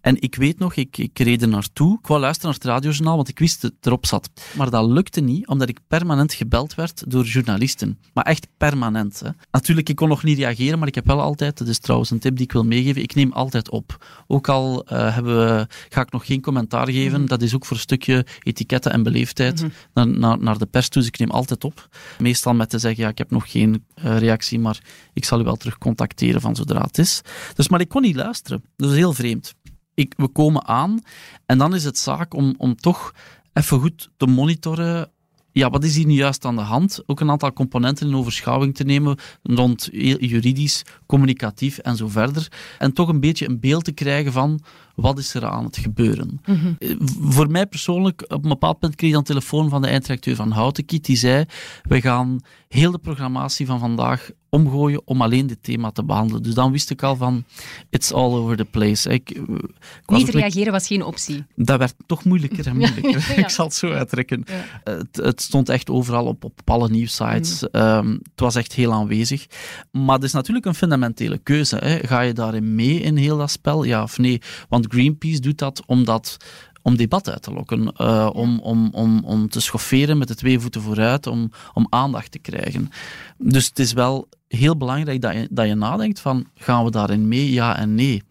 En 0.00 0.20
ik 0.20 0.34
weet 0.34 0.58
nog, 0.58 0.74
ik, 0.74 0.98
ik 0.98 1.18
reed 1.18 1.42
er 1.42 1.48
naartoe. 1.48 1.98
Ik 2.02 2.06
wou 2.06 2.20
luisteren 2.20 2.50
naar 2.50 2.58
het 2.60 2.68
radiojournaal, 2.70 3.16
want 3.16 3.28
ik 3.28 3.38
wist 3.38 3.60
dat 3.62 3.72
het 3.76 3.86
erop 3.86 4.06
zat. 4.06 4.30
Maar 4.56 4.70
dat 4.70 4.90
lukte 4.90 5.20
niet, 5.20 5.46
omdat 5.46 5.68
ik 5.68 5.78
permanent 5.88 6.32
gebeld 6.32 6.74
werd 6.74 7.10
door 7.10 7.24
journalisten. 7.24 7.98
Maar 8.12 8.24
echt 8.24 8.46
permanent. 8.56 9.20
Hè. 9.20 9.28
Natuurlijk, 9.50 9.88
ik 9.94 10.00
kon 10.00 10.08
nog 10.08 10.22
niet 10.22 10.38
reageren, 10.38 10.78
maar 10.78 10.88
ik 10.88 10.94
heb 10.94 11.06
wel 11.06 11.20
altijd, 11.20 11.58
dat 11.58 11.68
is 11.68 11.78
trouwens 11.78 12.10
een 12.10 12.18
tip 12.18 12.36
die 12.36 12.44
ik 12.44 12.52
wil 12.52 12.64
meegeven, 12.64 13.02
ik 13.02 13.14
neem 13.14 13.32
altijd 13.32 13.70
op. 13.70 14.06
Ook 14.26 14.48
al 14.48 14.84
hebben 14.88 15.36
we, 15.36 15.66
ga 15.88 16.00
ik 16.00 16.12
nog 16.12 16.26
geen 16.26 16.40
commentaar 16.40 16.90
geven, 16.90 17.26
dat 17.26 17.42
is 17.42 17.54
ook 17.54 17.64
voor 17.64 17.76
een 17.76 17.82
stukje 17.82 18.26
etiketten 18.42 18.92
en 18.92 19.02
beleefdheid 19.02 19.64
naar, 19.92 20.06
naar, 20.06 20.38
naar 20.38 20.58
de 20.58 20.66
pers 20.66 20.88
toe, 20.88 21.02
dus 21.02 21.10
ik 21.10 21.18
neem 21.18 21.30
altijd 21.30 21.64
op. 21.64 21.88
Meestal 22.18 22.54
met 22.54 22.70
te 22.70 22.78
zeggen, 22.78 23.02
ja, 23.02 23.08
ik 23.08 23.18
heb 23.18 23.30
nog 23.30 23.50
geen 23.50 23.84
eh, 23.94 24.18
reactie, 24.18 24.58
maar 24.58 24.78
ik 25.12 25.24
zal 25.24 25.40
u 25.40 25.44
wel 25.44 25.56
terug 25.56 25.78
contacteren 25.78 26.40
van 26.40 26.56
zodra 26.56 26.80
het 26.80 26.98
is. 26.98 27.20
Dus, 27.54 27.68
maar 27.68 27.80
ik 27.80 27.88
kon 27.88 28.02
niet 28.02 28.16
luisteren. 28.16 28.64
Dat 28.76 28.90
is 28.90 28.96
heel 28.96 29.12
vreemd. 29.12 29.54
Ik, 29.94 30.14
we 30.16 30.28
komen 30.28 30.66
aan 30.66 31.00
en 31.46 31.58
dan 31.58 31.74
is 31.74 31.84
het 31.84 31.98
zaak 31.98 32.34
om, 32.34 32.54
om 32.58 32.76
toch 32.76 33.12
even 33.52 33.80
goed 33.80 34.10
te 34.16 34.26
monitoren. 34.26 35.10
Ja, 35.54 35.70
wat 35.70 35.84
is 35.84 35.96
hier 35.96 36.06
nu 36.06 36.12
juist 36.12 36.44
aan 36.44 36.56
de 36.56 36.62
hand? 36.62 37.02
Ook 37.06 37.20
een 37.20 37.30
aantal 37.30 37.52
componenten 37.52 38.08
in 38.08 38.14
overschouwing 38.16 38.74
te 38.74 38.84
nemen 38.84 39.18
rond 39.42 39.88
juridisch, 39.92 40.82
communicatief 41.06 41.78
en 41.78 41.96
zo 41.96 42.08
verder. 42.08 42.48
En 42.78 42.92
toch 42.92 43.08
een 43.08 43.20
beetje 43.20 43.48
een 43.48 43.60
beeld 43.60 43.84
te 43.84 43.92
krijgen 43.92 44.32
van 44.32 44.60
wat 44.94 45.18
is 45.18 45.34
er 45.34 45.46
aan 45.46 45.64
het 45.64 45.76
gebeuren. 45.76 46.40
Eh, 46.78 46.90
Voor 47.20 47.50
mij 47.50 47.66
persoonlijk, 47.66 48.24
op 48.28 48.42
een 48.42 48.48
bepaald 48.48 48.78
punt 48.78 48.94
kreeg 48.94 49.08
ik 49.08 49.14
dan 49.14 49.24
telefoon 49.24 49.68
van 49.68 49.82
de 49.82 49.88
eindredacteur 49.88 50.36
van 50.36 50.50
Houtenkiet. 50.50 51.04
Die 51.04 51.16
zei, 51.16 51.44
we 51.82 52.00
gaan 52.00 52.40
heel 52.68 52.90
de 52.90 52.98
programmatie 52.98 53.66
van 53.66 53.78
vandaag 53.78 54.30
omgooien 54.54 55.02
om 55.04 55.22
alleen 55.22 55.46
dit 55.46 55.62
thema 55.62 55.90
te 55.90 56.04
behandelen. 56.04 56.42
Dus 56.42 56.54
dan 56.54 56.72
wist 56.72 56.90
ik 56.90 57.02
al 57.02 57.16
van, 57.16 57.44
it's 57.90 58.12
all 58.12 58.32
over 58.32 58.56
the 58.56 58.64
place. 58.64 59.08
Ik, 59.08 59.30
eh, 59.30 59.42
ik 59.42 60.02
was 60.04 60.18
Niet 60.18 60.28
reageren 60.28 60.72
was 60.72 60.86
geen 60.86 61.02
optie. 61.04 61.44
dat 61.54 61.78
werd 61.78 61.94
toch 62.06 62.24
moeilijker 62.24 62.66
en 62.66 62.76
moeilijker. 62.82 63.34
Ja. 63.36 63.42
Ik 63.42 63.48
zal 63.48 63.64
het 63.64 63.74
zo 63.74 63.92
uitdrukken. 63.92 64.44
Ja. 64.46 64.92
Het, 64.92 65.16
het 65.16 65.42
stond 65.42 65.68
echt 65.68 65.90
overal 65.90 66.26
op, 66.26 66.44
op 66.44 66.60
alle 66.64 66.88
nieuwsites. 66.88 67.70
Ehm, 67.70 68.10
het 68.10 68.40
was 68.40 68.54
echt 68.54 68.72
heel 68.72 68.92
aanwezig. 68.92 69.46
Maar 69.90 70.14
het 70.14 70.24
is 70.24 70.32
natuurlijk 70.32 70.66
een 70.66 70.74
fundamentele 70.74 71.38
keuze. 71.38 71.76
Hè. 71.76 71.98
Ga 72.06 72.20
je 72.20 72.32
daarin 72.32 72.74
mee 72.74 73.00
in 73.00 73.16
heel 73.16 73.38
dat 73.38 73.50
spel? 73.50 73.84
Ja 73.84 74.02
of 74.02 74.18
nee? 74.18 74.40
Want 74.68 74.86
Greenpeace 74.88 75.40
doet 75.40 75.58
dat 75.58 75.82
omdat 75.86 76.36
om 76.84 76.96
debat 76.96 77.30
uit 77.30 77.42
te 77.42 77.52
lokken, 77.52 77.92
eh, 77.92 78.30
om, 78.32 78.60
om, 78.60 78.88
om, 78.92 79.24
om 79.24 79.48
te 79.48 79.60
schofferen 79.60 80.18
met 80.18 80.28
de 80.28 80.34
twee 80.34 80.60
voeten 80.60 80.80
vooruit, 80.82 81.26
om, 81.26 81.50
om 81.72 81.86
aandacht 81.90 82.30
te 82.30 82.38
krijgen. 82.38 82.90
Dus 83.38 83.66
het 83.66 83.78
is 83.78 83.92
wel 83.92 84.28
heel 84.48 84.76
belangrijk 84.76 85.20
dat 85.20 85.32
je, 85.34 85.48
dat 85.50 85.66
je 85.66 85.74
nadenkt 85.74 86.20
van, 86.20 86.46
gaan 86.54 86.84
we 86.84 86.90
daarin 86.90 87.28
mee, 87.28 87.52
ja 87.52 87.76
en 87.76 87.94
nee? 87.94 88.22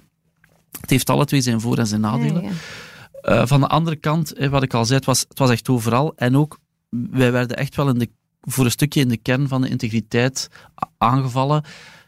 Het 0.82 0.90
heeft 0.90 1.10
alle 1.10 1.26
twee 1.26 1.42
zijn 1.42 1.62
voor- 1.62 1.78
en 1.78 1.88
zijn 1.88 2.02
nadelen. 2.02 2.44
Ja, 2.44 2.50
ja. 2.50 2.56
Eh, 3.22 3.48
van 3.48 3.60
de 3.60 3.68
andere 3.68 3.96
kant, 3.96 4.34
eh, 4.34 4.50
wat 4.50 4.64
ik 4.64 4.74
al 4.74 4.86
zei, 4.86 4.98
het 4.98 5.06
was, 5.06 5.20
het 5.20 5.40
was 5.40 5.50
echt 5.50 5.70
overal. 5.70 6.14
En 6.16 6.38
ook, 6.38 6.60
wij 6.90 7.32
werden 7.32 7.58
echt 7.58 7.76
wel 7.76 7.90
in 7.90 8.00
de, 8.00 8.10
voor 8.42 8.66
een 8.66 8.72
stukje 8.72 9.02
in 9.02 9.10
de 9.10 9.18
kern 9.18 9.48
van 9.48 9.62
de 9.62 9.70
integriteit 9.70 10.50
aangevallen. 10.98 11.64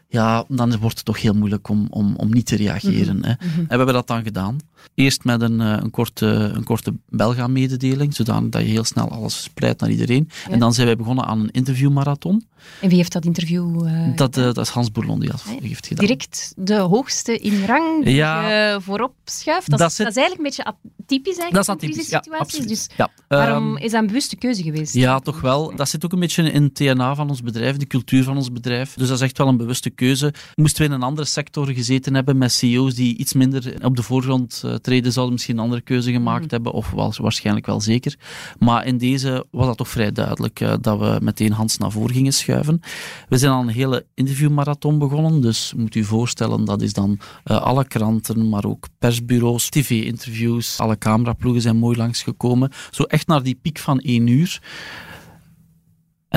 Ja, 0.08 0.44
dan 0.48 0.78
wordt 0.78 0.96
het 0.96 1.04
toch 1.04 1.20
heel 1.20 1.34
moeilijk 1.34 1.68
om, 1.68 1.86
om, 1.90 2.14
om 2.16 2.32
niet 2.32 2.46
te 2.46 2.56
reageren. 2.56 3.24
Hè. 3.24 3.30
En 3.30 3.38
we 3.56 3.64
hebben 3.76 3.94
dat 3.94 4.06
dan 4.06 4.22
gedaan. 4.22 4.56
Eerst 4.94 5.24
met 5.24 5.40
een, 5.42 5.60
eh, 5.60 5.76
een 5.82 5.90
korte, 5.90 6.26
een 6.26 6.64
korte 6.64 6.92
Belga-mededeling, 7.08 8.14
zodat 8.14 8.52
je 8.52 8.58
heel 8.58 8.84
snel 8.84 9.08
alles 9.10 9.34
verspreidt 9.34 9.80
naar 9.80 9.90
iedereen. 9.90 10.28
Ja. 10.46 10.52
En 10.52 10.58
dan 10.58 10.74
zijn 10.74 10.86
wij 10.86 10.96
begonnen 10.96 11.24
aan 11.24 11.40
een 11.40 11.50
interviewmarathon. 11.50 12.46
En 12.80 12.88
wie 12.88 12.96
heeft 12.96 13.12
dat 13.12 13.24
interview 13.24 13.86
eh, 13.86 14.16
Dat, 14.16 14.36
eh, 14.36 14.44
dat 14.44 14.58
is 14.58 14.68
Hans 14.68 14.90
Bourlon 14.92 15.20
die 15.20 15.30
dat 15.30 15.44
Nee, 15.46 15.58
heeft 15.68 15.86
gedaan. 15.86 16.04
direct 16.06 16.52
de 16.56 16.74
hoogste 16.78 17.38
in 17.38 17.64
rang 17.64 18.04
die 18.04 18.14
Ja. 18.14 18.48
je 18.50 18.80
voorop 18.80 19.14
schuift? 19.24 19.70
Dat, 19.70 19.78
Dat 19.78 19.90
is- 19.90 19.96
dat 19.96 20.06
is 20.06 20.16
eigenlijk 20.16 20.56
een 20.56 20.62
beetje 20.64 20.64
atypisch 21.02 21.38
eigenlijk 21.38 21.52
Dat 21.54 21.62
is 21.62 21.68
in 21.68 21.74
atypisch, 21.74 21.96
crisissituaties. 21.96 22.40
absoluut. 22.46 22.68
Dus 22.68 22.88
Ja, 22.96 23.10
waarom 23.28 23.74
ehm, 23.76 23.84
is 23.84 23.90
dat 23.90 24.00
een 24.00 24.06
bewuste 24.06 24.36
keuze 24.36 24.62
geweest? 24.62 24.94
Ja, 24.94 25.18
toch 25.18 25.40
wel. 25.40 25.76
Dat 25.76 25.88
zit 25.88 26.04
ook 26.04 26.12
een 26.12 26.20
beetje 26.20 26.50
in 26.50 26.62
het 26.62 26.74
DNA 26.74 27.14
van 27.14 27.28
ons 27.28 27.42
bedrijf, 27.42 27.76
de 27.76 27.86
cultuur 27.86 28.22
van 28.24 28.36
ons 28.36 28.52
bedrijf. 28.52 28.94
Dus 28.94 29.08
dat 29.08 29.16
is 29.16 29.22
echt 29.22 29.38
wel 29.38 29.48
een 29.48 29.56
bewuste 29.56 29.90
keuze. 29.96 30.34
Moesten 30.54 30.82
we 30.82 30.88
in 30.88 30.94
een 30.94 31.02
andere 31.02 31.26
sector 31.26 31.66
gezeten 31.66 32.14
hebben 32.14 32.38
met 32.38 32.52
CEO's 32.52 32.94
die 32.94 33.16
iets 33.16 33.32
minder 33.32 33.74
op 33.82 33.96
de 33.96 34.02
voorgrond 34.02 34.62
uh, 34.64 34.74
treden, 34.74 35.12
zouden 35.12 35.34
misschien 35.34 35.56
een 35.56 35.62
andere 35.62 35.80
keuze 35.80 36.12
gemaakt 36.12 36.44
mm. 36.44 36.50
hebben, 36.50 36.72
of 36.72 36.90
wel, 36.90 37.12
waarschijnlijk 37.16 37.66
wel 37.66 37.80
zeker. 37.80 38.16
Maar 38.58 38.86
in 38.86 38.98
deze 38.98 39.46
was 39.50 39.66
dat 39.66 39.76
toch 39.76 39.88
vrij 39.88 40.12
duidelijk 40.12 40.60
uh, 40.60 40.74
dat 40.80 40.98
we 40.98 41.18
meteen 41.22 41.52
Hans 41.52 41.78
naar 41.78 41.90
voren 41.90 42.14
gingen 42.14 42.32
schuiven. 42.32 42.80
We 43.28 43.38
zijn 43.38 43.52
aan 43.52 43.68
een 43.68 43.74
hele 43.74 44.06
interviewmarathon 44.14 44.98
begonnen, 44.98 45.40
dus 45.40 45.72
moet 45.76 45.94
u 45.94 46.04
voorstellen, 46.04 46.64
dat 46.64 46.82
is 46.82 46.92
dan 46.92 47.18
uh, 47.44 47.62
alle 47.62 47.86
kranten, 47.86 48.48
maar 48.48 48.64
ook 48.64 48.86
persbureaus, 48.98 49.68
tv-interviews, 49.68 50.78
alle 50.78 50.98
cameraploegen 50.98 51.62
zijn 51.62 51.76
mooi 51.76 51.96
langsgekomen. 51.96 52.70
Zo 52.90 53.02
echt 53.02 53.26
naar 53.26 53.42
die 53.42 53.58
piek 53.62 53.78
van 53.78 54.00
één 54.00 54.26
uur. 54.26 54.60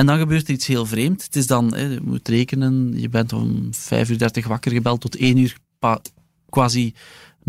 En 0.00 0.06
dan 0.06 0.18
gebeurt 0.18 0.48
er 0.48 0.54
iets 0.54 0.66
heel 0.66 0.86
vreemd. 0.86 1.22
Het 1.22 1.36
is 1.36 1.46
dan, 1.46 1.74
hè, 1.74 1.82
je 1.82 2.00
moet 2.02 2.28
rekenen, 2.28 3.00
je 3.00 3.08
bent 3.08 3.32
om 3.32 3.68
5 3.74 4.10
uur 4.10 4.18
30 4.18 4.46
wakker 4.46 4.72
gebeld 4.72 5.00
tot 5.00 5.16
1 5.16 5.36
uur 5.36 5.56
quasi 6.48 6.94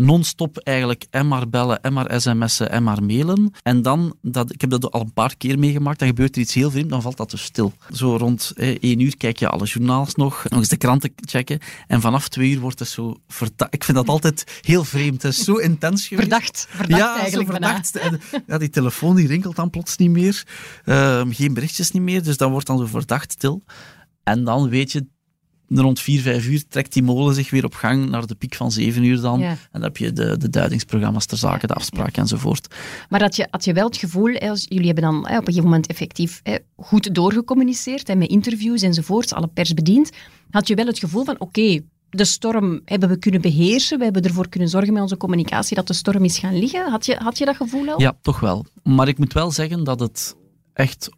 non-stop 0.04 0.58
eigenlijk 0.58 1.06
en 1.10 1.28
maar 1.28 1.48
bellen, 1.48 1.82
en 1.82 1.92
maar 1.92 2.20
sms'en, 2.20 2.70
en 2.70 2.82
maar 2.82 3.02
mailen. 3.02 3.52
En 3.62 3.82
dan, 3.82 4.14
dat, 4.22 4.52
ik 4.52 4.60
heb 4.60 4.70
dat 4.70 4.90
al 4.90 5.00
een 5.00 5.12
paar 5.12 5.36
keer 5.36 5.58
meegemaakt, 5.58 5.98
dan 5.98 6.08
gebeurt 6.08 6.34
er 6.34 6.42
iets 6.42 6.54
heel 6.54 6.70
vreemd, 6.70 6.90
dan 6.90 7.02
valt 7.02 7.16
dat 7.16 7.30
dus 7.30 7.42
stil. 7.42 7.72
Zo 7.92 8.16
rond 8.16 8.52
eh, 8.56 8.76
één 8.80 9.00
uur 9.00 9.16
kijk 9.16 9.38
je 9.38 9.48
alle 9.48 9.64
journaals 9.64 10.14
nog, 10.14 10.44
nog 10.48 10.58
eens 10.58 10.68
de 10.68 10.76
kranten 10.76 11.12
checken. 11.16 11.58
En 11.86 12.00
vanaf 12.00 12.28
twee 12.28 12.50
uur 12.50 12.60
wordt 12.60 12.78
het 12.78 12.88
zo 12.88 13.16
verdacht. 13.28 13.74
Ik 13.74 13.84
vind 13.84 13.96
dat 13.96 14.08
altijd 14.08 14.60
heel 14.60 14.84
vreemd. 14.84 15.22
Het 15.22 15.32
is 15.32 15.44
zo 15.44 15.54
intens 15.54 16.06
geweest. 16.06 16.28
Verdacht, 16.28 16.66
verdacht 16.70 17.00
ja, 17.00 17.18
eigenlijk 17.18 17.50
zo 17.50 17.56
verdacht. 17.56 18.00
ja, 18.46 18.58
die 18.58 18.70
telefoon 18.70 19.16
die 19.16 19.26
rinkelt 19.26 19.56
dan 19.56 19.70
plots 19.70 19.96
niet 19.96 20.10
meer. 20.10 20.44
Uh, 20.84 21.22
geen 21.28 21.54
berichtjes 21.54 21.90
niet 21.90 22.02
meer, 22.02 22.22
dus 22.22 22.36
dan 22.36 22.50
wordt 22.50 22.66
dan 22.66 22.78
zo 22.78 22.86
verdacht 22.86 23.32
stil. 23.32 23.64
En 24.22 24.44
dan 24.44 24.68
weet 24.68 24.92
je, 24.92 25.06
rond 25.80 26.00
4, 26.00 26.20
5 26.20 26.46
uur 26.46 26.62
trekt 26.68 26.92
die 26.92 27.02
molen 27.02 27.34
zich 27.34 27.50
weer 27.50 27.64
op 27.64 27.74
gang 27.74 28.08
naar 28.08 28.26
de 28.26 28.34
piek 28.34 28.54
van 28.54 28.70
7 28.70 29.04
uur 29.04 29.20
dan. 29.20 29.42
En 29.42 29.58
dan 29.72 29.82
heb 29.82 29.96
je 29.96 30.12
de, 30.12 30.38
de 30.38 30.50
duidingsprogramma's 30.50 31.26
ter 31.26 31.38
zake, 31.38 31.66
de 31.66 31.74
afspraken 31.74 32.22
enzovoort. 32.22 32.74
Maar 33.08 33.20
had 33.20 33.36
je, 33.36 33.46
had 33.50 33.64
je 33.64 33.72
wel 33.72 33.86
het 33.86 33.96
gevoel, 33.96 34.30
jullie 34.30 34.86
hebben 34.86 35.04
dan 35.04 35.18
op 35.18 35.28
een 35.28 35.44
gegeven 35.44 35.64
moment 35.64 35.86
effectief 35.86 36.42
goed 36.76 37.14
doorgecommuniceerd, 37.14 38.16
met 38.16 38.28
interviews 38.28 38.82
enzovoort, 38.82 39.32
alle 39.32 39.46
pers 39.46 39.74
bediend, 39.74 40.10
had 40.50 40.68
je 40.68 40.74
wel 40.74 40.86
het 40.86 40.98
gevoel 40.98 41.24
van 41.24 41.40
oké, 41.40 41.80
de 42.10 42.24
storm 42.24 42.80
hebben 42.84 43.08
we 43.08 43.16
kunnen 43.16 43.40
beheersen. 43.40 43.98
We 43.98 44.04
hebben 44.04 44.22
ervoor 44.22 44.48
kunnen 44.48 44.68
zorgen 44.68 44.92
met 44.92 45.02
onze 45.02 45.16
communicatie 45.16 45.76
dat 45.76 45.86
de 45.86 45.92
storm 45.92 46.24
is 46.24 46.38
gaan 46.38 46.58
liggen. 46.58 46.90
Had 46.90 47.06
je, 47.06 47.16
had 47.16 47.38
je 47.38 47.44
dat 47.44 47.56
gevoel 47.56 47.88
al? 47.88 48.00
Ja, 48.00 48.12
toch 48.22 48.40
wel. 48.40 48.66
Maar 48.82 49.08
ik 49.08 49.18
moet 49.18 49.32
wel 49.32 49.50
zeggen 49.50 49.84
dat 49.84 50.00
het 50.00 50.36
echt 50.72 51.08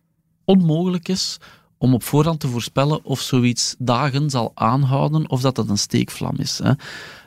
onmogelijk 0.44 1.08
is 1.08 1.38
om 1.78 1.94
op 1.94 2.02
voorhand 2.02 2.40
te 2.40 2.48
voorspellen 2.48 3.04
of 3.04 3.20
zoiets 3.20 3.74
dagen 3.78 4.30
zal 4.30 4.52
aanhouden 4.54 5.30
of 5.30 5.40
dat 5.40 5.56
het 5.56 5.68
een 5.68 5.78
steekvlam 5.78 6.36
is. 6.36 6.58
Hè. 6.58 6.72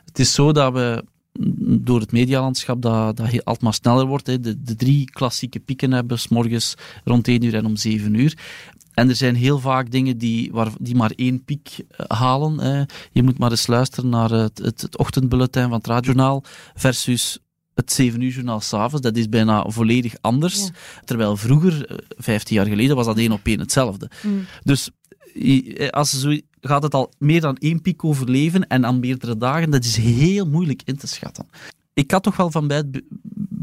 Het 0.05 0.19
is 0.19 0.33
zo 0.33 0.51
dat 0.51 0.73
we 0.73 1.03
door 1.79 1.99
het 1.99 2.11
medialandschap 2.11 2.81
dat, 2.81 3.17
dat 3.17 3.25
altijd 3.25 3.61
maar 3.61 3.73
sneller 3.73 4.05
wordt. 4.05 4.27
Hè. 4.27 4.39
De, 4.39 4.61
de 4.63 4.75
drie 4.75 5.05
klassieke 5.11 5.59
pieken 5.59 5.91
hebben, 5.91 6.17
morgens 6.29 6.75
rond 7.03 7.27
1 7.27 7.43
uur 7.43 7.55
en 7.55 7.65
om 7.65 7.75
7 7.75 8.13
uur. 8.13 8.37
En 8.93 9.09
er 9.09 9.15
zijn 9.15 9.35
heel 9.35 9.59
vaak 9.59 9.91
dingen 9.91 10.17
die, 10.17 10.51
waar, 10.51 10.71
die 10.79 10.95
maar 10.95 11.11
één 11.15 11.43
piek 11.43 11.77
eh, 11.89 12.05
halen. 12.17 12.59
Hè. 12.59 12.83
Je 13.11 13.23
moet 13.23 13.37
maar 13.37 13.51
eens 13.51 13.67
luisteren 13.67 14.09
naar 14.09 14.29
het, 14.29 14.57
het, 14.57 14.81
het 14.81 14.97
ochtendbulletin 14.97 15.63
van 15.63 15.71
het 15.71 15.87
radiojournaal 15.87 16.43
versus 16.75 17.39
het 17.77 17.91
7 17.91 18.21
uur 18.21 18.31
journaal 18.31 18.61
s'avonds, 18.61 19.01
dat 19.01 19.17
is 19.17 19.29
bijna 19.29 19.65
volledig 19.67 20.15
anders. 20.21 20.69
Terwijl 21.05 21.37
vroeger, 21.37 21.99
15 22.17 22.57
eh, 22.57 22.63
jaar 22.63 22.71
geleden, 22.71 22.95
was 22.95 23.05
dat 23.05 23.17
één 23.17 23.31
op 23.31 23.39
één 23.43 23.59
hetzelfde. 23.59 24.09
Mm. 24.23 24.45
Dus 24.63 24.89
eh, 25.33 25.89
als 25.89 26.19
zo, 26.19 26.37
gaat 26.61 26.83
het 26.83 26.93
al 26.93 27.11
meer 27.17 27.41
dan 27.41 27.57
één 27.57 27.81
piek 27.81 28.03
overleven 28.03 28.67
en 28.67 28.85
aan 28.85 28.99
meerdere 28.99 29.37
dagen, 29.37 29.69
dat 29.69 29.83
is 29.83 29.95
heel 29.95 30.45
moeilijk 30.45 30.81
in 30.85 30.97
te 30.97 31.07
schatten. 31.07 31.47
Ik 31.93 32.11
had 32.11 32.23
toch 32.23 32.35
wel 32.35 32.51
van 32.51 32.67
bij 32.67 32.77
het 32.77 33.01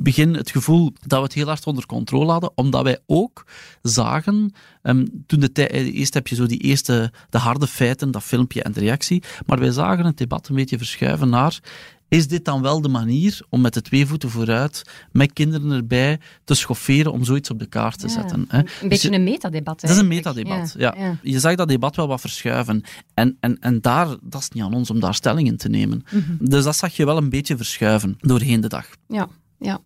begin 0.04 0.34
het 0.34 0.50
gevoel 0.50 0.92
dat 1.06 1.18
we 1.18 1.24
het 1.24 1.32
heel 1.32 1.46
hard 1.46 1.66
onder 1.66 1.86
controle 1.86 2.30
hadden, 2.32 2.52
omdat 2.54 2.82
wij 2.82 2.98
ook 3.06 3.46
zagen, 3.82 4.52
um, 4.82 5.24
toen 5.26 5.40
de 5.40 5.52
tijd, 5.52 5.70
eh, 5.70 5.94
eerst 5.94 6.14
heb 6.14 6.28
je 6.28 6.34
zo 6.34 6.46
die 6.46 6.58
eerste, 6.58 7.12
de 7.30 7.38
harde 7.38 7.66
feiten, 7.66 8.10
dat 8.10 8.22
filmpje 8.22 8.62
en 8.62 8.72
de 8.72 8.80
reactie, 8.80 9.22
maar 9.46 9.58
wij 9.58 9.70
zagen 9.70 10.04
het 10.04 10.16
debat 10.16 10.48
een 10.48 10.54
beetje 10.54 10.78
verschuiven 10.78 11.28
naar 11.28 11.60
is 12.08 12.28
dit 12.28 12.44
dan 12.44 12.62
wel 12.62 12.80
de 12.80 12.88
manier 12.88 13.40
om 13.48 13.60
met 13.60 13.74
de 13.74 13.82
twee 13.82 14.06
voeten 14.06 14.30
vooruit, 14.30 14.82
met 15.12 15.32
kinderen 15.32 15.70
erbij, 15.70 16.20
te 16.44 16.54
schofferen 16.54 17.12
om 17.12 17.24
zoiets 17.24 17.50
op 17.50 17.58
de 17.58 17.66
kaart 17.66 17.98
te 17.98 18.08
zetten? 18.08 18.44
Hè? 18.48 18.58
Een 18.58 18.64
dus 18.64 18.88
beetje 18.88 19.12
een 19.12 19.24
metadebat. 19.24 19.80
Dat 19.80 19.90
is 19.90 19.96
een 19.96 20.08
metadebat, 20.08 20.74
ja. 20.78 20.94
ja. 20.98 21.18
Je 21.22 21.40
zag 21.40 21.54
dat 21.54 21.68
debat 21.68 21.96
wel 21.96 22.08
wat 22.08 22.20
verschuiven. 22.20 22.82
En, 23.14 23.36
en, 23.40 23.56
en 23.60 23.80
daar, 23.80 24.16
dat 24.22 24.40
is 24.40 24.48
niet 24.48 24.62
aan 24.62 24.74
ons 24.74 24.90
om 24.90 25.00
daar 25.00 25.14
stelling 25.14 25.48
in 25.48 25.56
te 25.56 25.68
nemen. 25.68 26.04
Mhm. 26.10 26.32
Dus 26.38 26.64
dat 26.64 26.76
zag 26.76 26.96
je 26.96 27.04
wel 27.04 27.16
een 27.16 27.30
beetje 27.30 27.56
verschuiven 27.56 28.16
doorheen 28.20 28.60
de 28.60 28.68
dag. 28.68 28.86
Ja, 29.08 29.28
ja. 29.58 29.80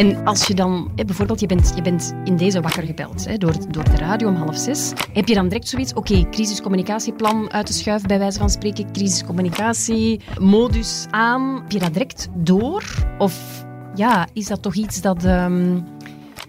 En 0.00 0.24
als 0.26 0.46
je 0.46 0.54
dan, 0.54 0.90
bijvoorbeeld, 1.06 1.40
je 1.40 1.46
bent, 1.46 1.72
je 1.74 1.82
bent 1.82 2.14
in 2.24 2.36
deze 2.36 2.60
wakker 2.60 2.82
gebeld 2.82 3.24
hè, 3.24 3.36
door, 3.36 3.54
door 3.70 3.84
de 3.84 3.96
radio 3.96 4.28
om 4.28 4.34
half 4.34 4.56
zes, 4.56 4.92
heb 5.12 5.28
je 5.28 5.34
dan 5.34 5.48
direct 5.48 5.68
zoiets, 5.68 5.92
oké, 5.92 6.28
crisiscommunicatieplan 6.30 7.50
uit 7.50 7.66
de 7.66 7.72
schuif, 7.72 8.02
bij 8.02 8.18
wijze 8.18 8.38
van 8.38 8.50
spreken, 8.50 8.92
crisiscommunicatie, 8.92 10.20
modus 10.38 11.06
aan. 11.10 11.58
Heb 11.62 11.72
je 11.72 11.78
dat 11.78 11.92
direct 11.92 12.28
door? 12.34 12.84
Of 13.18 13.64
ja, 13.94 14.28
is 14.32 14.46
dat 14.46 14.62
toch 14.62 14.74
iets 14.74 15.00
dat... 15.00 15.24
Um, 15.24 15.84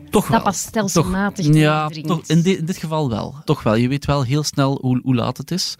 toch 0.09 0.27
dat 0.27 0.43
pas 0.43 0.59
stelselmatig 0.59 1.45
toch, 1.45 1.55
Ja, 1.55 1.87
toch, 1.87 2.21
in, 2.25 2.43
in, 2.43 2.65
dit 2.65 2.77
geval 2.77 3.09
wel. 3.09 3.35
Toch 3.45 3.63
wel. 3.63 3.75
Je 3.75 3.87
weet 3.87 4.05
wel 4.05 4.23
heel 4.23 4.43
snel 4.43 4.77
hoe, 4.81 4.99
hoe 5.03 5.15
laat 5.15 5.37
het 5.37 5.51
is. 5.51 5.75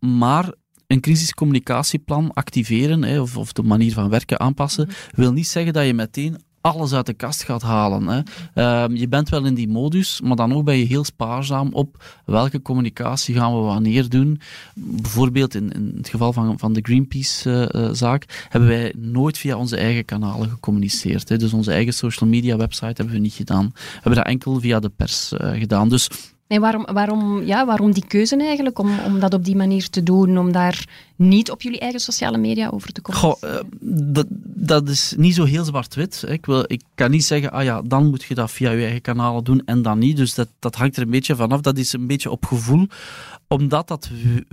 Maar 0.00 0.52
een 0.86 1.00
crisiscommunicatieplan 1.00 2.32
activeren 2.32 3.02
hè, 3.02 3.20
of, 3.20 3.36
of 3.36 3.52
de 3.52 3.62
manier 3.62 3.92
van 3.92 4.08
werken 4.08 4.40
aanpassen, 4.40 4.86
mhm. 4.86 5.20
wil 5.20 5.32
niet 5.32 5.48
zeggen 5.48 5.72
dat 5.72 5.86
je 5.86 5.94
meteen 5.94 6.48
alles 6.60 6.92
uit 6.92 7.06
de 7.06 7.12
kast 7.12 7.42
gaat 7.42 7.62
halen. 7.62 8.06
Hè. 8.06 8.20
Ehm, 8.54 8.94
je 8.94 9.08
bent 9.08 9.28
wel 9.28 9.44
in 9.44 9.54
die 9.54 9.68
modus, 9.68 10.20
maar 10.20 10.36
dan 10.36 10.54
ook 10.54 10.64
ben 10.64 10.76
je 10.76 10.84
heel 10.84 11.04
spaarzaam 11.04 11.68
op 11.72 12.04
welke 12.24 12.62
communicatie 12.62 13.34
gaan 13.34 13.54
we 13.54 13.60
wanneer 13.60 14.08
doen. 14.08 14.40
Bijvoorbeeld 14.74 15.54
in, 15.54 15.72
in 15.72 15.94
het 15.96 16.08
geval 16.08 16.32
van, 16.32 16.58
van 16.58 16.72
de 16.72 16.80
Greenpeace-zaak 16.82 18.24
uh, 18.28 18.36
hebben 18.48 18.68
wij 18.68 18.94
nooit 18.96 19.38
via 19.38 19.56
onze 19.56 19.76
eigen 19.76 20.04
kanalen 20.04 20.48
gecommuniceerd. 20.48 21.28
Hè. 21.28 21.36
Dus 21.36 21.52
onze 21.52 21.72
eigen 21.72 21.92
social 21.92 22.30
media 22.30 22.56
website 22.56 22.94
hebben 22.94 23.14
we 23.14 23.20
niet 23.20 23.32
gedaan. 23.32 23.70
We 23.74 23.90
hebben 23.92 24.14
dat 24.14 24.26
enkel 24.26 24.60
via 24.60 24.80
de 24.80 24.88
pers 24.88 25.32
uh, 25.32 25.50
gedaan. 25.50 25.88
Dus 25.88 26.10
Nee, 26.50 26.60
waarom, 26.60 26.86
waarom, 26.92 27.42
ja, 27.42 27.66
waarom 27.66 27.92
die 27.92 28.06
keuze 28.06 28.36
eigenlijk? 28.36 28.78
Om, 28.78 28.98
om 29.06 29.20
dat 29.20 29.34
op 29.34 29.44
die 29.44 29.56
manier 29.56 29.88
te 29.88 30.02
doen, 30.02 30.38
om 30.38 30.52
daar 30.52 30.84
niet 31.16 31.50
op 31.50 31.62
jullie 31.62 31.78
eigen 31.78 32.00
sociale 32.00 32.38
media 32.38 32.68
over 32.68 32.92
te 32.92 33.00
komen? 33.00 33.20
Goh, 33.20 33.42
uh, 33.44 33.60
dat, 34.12 34.26
dat 34.44 34.88
is 34.88 35.14
niet 35.16 35.34
zo 35.34 35.44
heel 35.44 35.64
zwart-wit. 35.64 36.24
Ik, 36.28 36.46
wil, 36.46 36.64
ik 36.66 36.82
kan 36.94 37.10
niet 37.10 37.24
zeggen, 37.24 37.50
ah 37.50 37.64
ja, 37.64 37.82
dan 37.82 38.06
moet 38.06 38.22
je 38.22 38.34
dat 38.34 38.50
via 38.50 38.70
je 38.70 38.82
eigen 38.82 39.00
kanalen 39.00 39.44
doen 39.44 39.62
en 39.64 39.82
dan 39.82 39.98
niet. 39.98 40.16
Dus 40.16 40.34
dat, 40.34 40.48
dat 40.58 40.74
hangt 40.74 40.96
er 40.96 41.02
een 41.02 41.10
beetje 41.10 41.36
vanaf. 41.36 41.60
Dat 41.60 41.78
is 41.78 41.92
een 41.92 42.06
beetje 42.06 42.30
op 42.30 42.44
gevoel. 42.44 42.86
Omdat 43.48 43.88
dat 43.88 44.10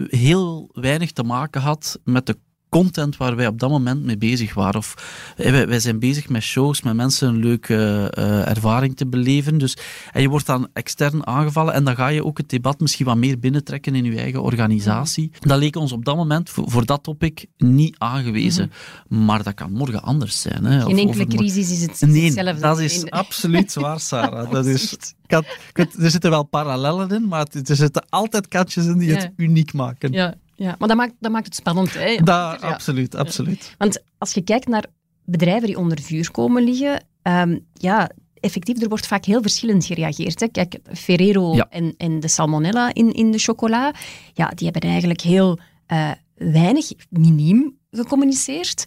heel 0.08 0.70
weinig 0.74 1.12
te 1.12 1.24
maken 1.24 1.62
had 1.62 2.00
met 2.04 2.26
de 2.26 2.38
content 2.70 3.18
waar 3.18 3.36
wij 3.36 3.48
op 3.48 3.60
dat 3.60 3.70
moment 3.70 4.04
mee 4.04 4.18
bezig 4.18 4.54
waren. 4.54 4.80
Of, 4.80 4.94
eh, 5.38 5.52
wij, 5.52 5.68
wij 5.68 5.80
zijn 5.80 6.00
bezig 6.00 6.30
met 6.30 6.42
shows, 6.42 6.82
met 6.82 6.96
mensen 6.96 7.28
een 7.28 7.40
leuke 7.40 8.12
uh, 8.18 8.48
ervaring 8.48 8.96
te 8.96 9.08
beleven. 9.08 9.58
Dus, 9.58 9.78
en 10.12 10.22
je 10.22 10.30
wordt 10.30 10.46
dan 10.46 10.68
extern 10.74 11.28
aangevallen 11.28 11.74
en 11.74 11.84
dan 11.84 11.96
ga 11.96 12.08
je 12.08 12.26
ook 12.26 12.38
het 12.38 12.50
debat 12.50 12.80
misschien 12.80 13.06
wat 13.06 13.18
meer 13.18 13.40
binnentrekken 13.40 13.96
in 13.96 14.04
je 14.04 14.20
eigen 14.20 14.42
organisatie. 14.42 15.32
Dat 15.40 15.58
leek 15.58 15.76
ons 15.76 15.92
op 15.92 16.06
dat 16.06 16.16
moment 16.16 16.50
voor, 16.50 16.72
voor 16.72 16.86
dat 16.86 17.04
topic 17.04 17.46
niet 17.58 17.96
aangewezen. 17.98 18.72
Mhm. 19.08 19.26
Maar 19.26 19.44
dat 19.44 19.54
kan 19.54 19.72
morgen 19.72 20.02
anders 20.02 20.42
zijn. 20.42 20.66
Hè. 20.66 20.82
Geen 20.82 20.98
enkele 20.98 21.26
crisis 21.26 21.72
is 21.72 21.82
het 21.82 22.02
nee, 22.02 22.24
hetzelfde. 22.24 22.62
dat 22.62 22.80
is 22.80 23.10
absoluut 23.10 23.74
waar, 23.84 24.00
Sarah. 24.00 24.52
dat 24.52 24.66
is, 24.66 24.96
kan, 25.26 25.44
er 25.74 26.12
zitten 26.12 26.30
wel 26.30 26.44
parallellen 26.44 27.10
in, 27.10 27.28
maar 27.28 27.48
er 27.52 27.76
zitten 27.76 28.06
altijd 28.10 28.48
kantjes 28.48 28.86
in 28.86 28.98
die 28.98 29.16
het 29.16 29.32
uniek 29.36 29.74
maken. 29.74 30.12
Ja. 30.12 30.36
Ja, 30.58 30.76
maar 30.80 30.88
dat 30.88 30.98
maakt, 30.98 31.14
dat 31.20 31.32
maakt 31.32 31.46
het 31.46 31.56
spannend. 31.56 31.94
Hè? 31.94 32.16
Dat, 32.16 32.62
Absoluut, 32.62 33.16
absoluut. 33.16 33.76
Want 33.78 34.04
als 34.18 34.34
je 34.34 34.42
kijkt 34.42 34.68
naar 34.68 34.86
bedrijven 35.26 35.68
die 35.68 35.78
onder 35.78 36.02
vuur 36.02 36.32
komen 36.32 36.64
liggen, 36.64 37.04
um, 37.24 37.66
ja, 37.74 38.12
effectief, 38.34 38.82
er 38.82 38.90
wordt 38.90 39.08
vaak 39.08 39.26
heel 39.26 39.42
verschillend 39.42 39.86
gereageerd. 39.86 40.40
Hè. 40.40 40.48
Kijk, 40.48 40.80
Ferrero 40.94 41.58
en, 41.58 41.94
en 41.98 42.20
de 42.20 42.28
salmonella 42.28 42.94
in, 42.94 43.12
in 43.12 43.32
de 43.32 43.38
chocola, 43.38 43.94
ja, 44.34 44.50
die 44.50 44.70
hebben 44.72 44.90
eigenlijk 44.90 45.22
heel 45.22 45.60
uh, 45.88 46.12
weinig, 46.36 46.92
miniem 47.10 47.78
gecommuniceerd. 47.92 48.86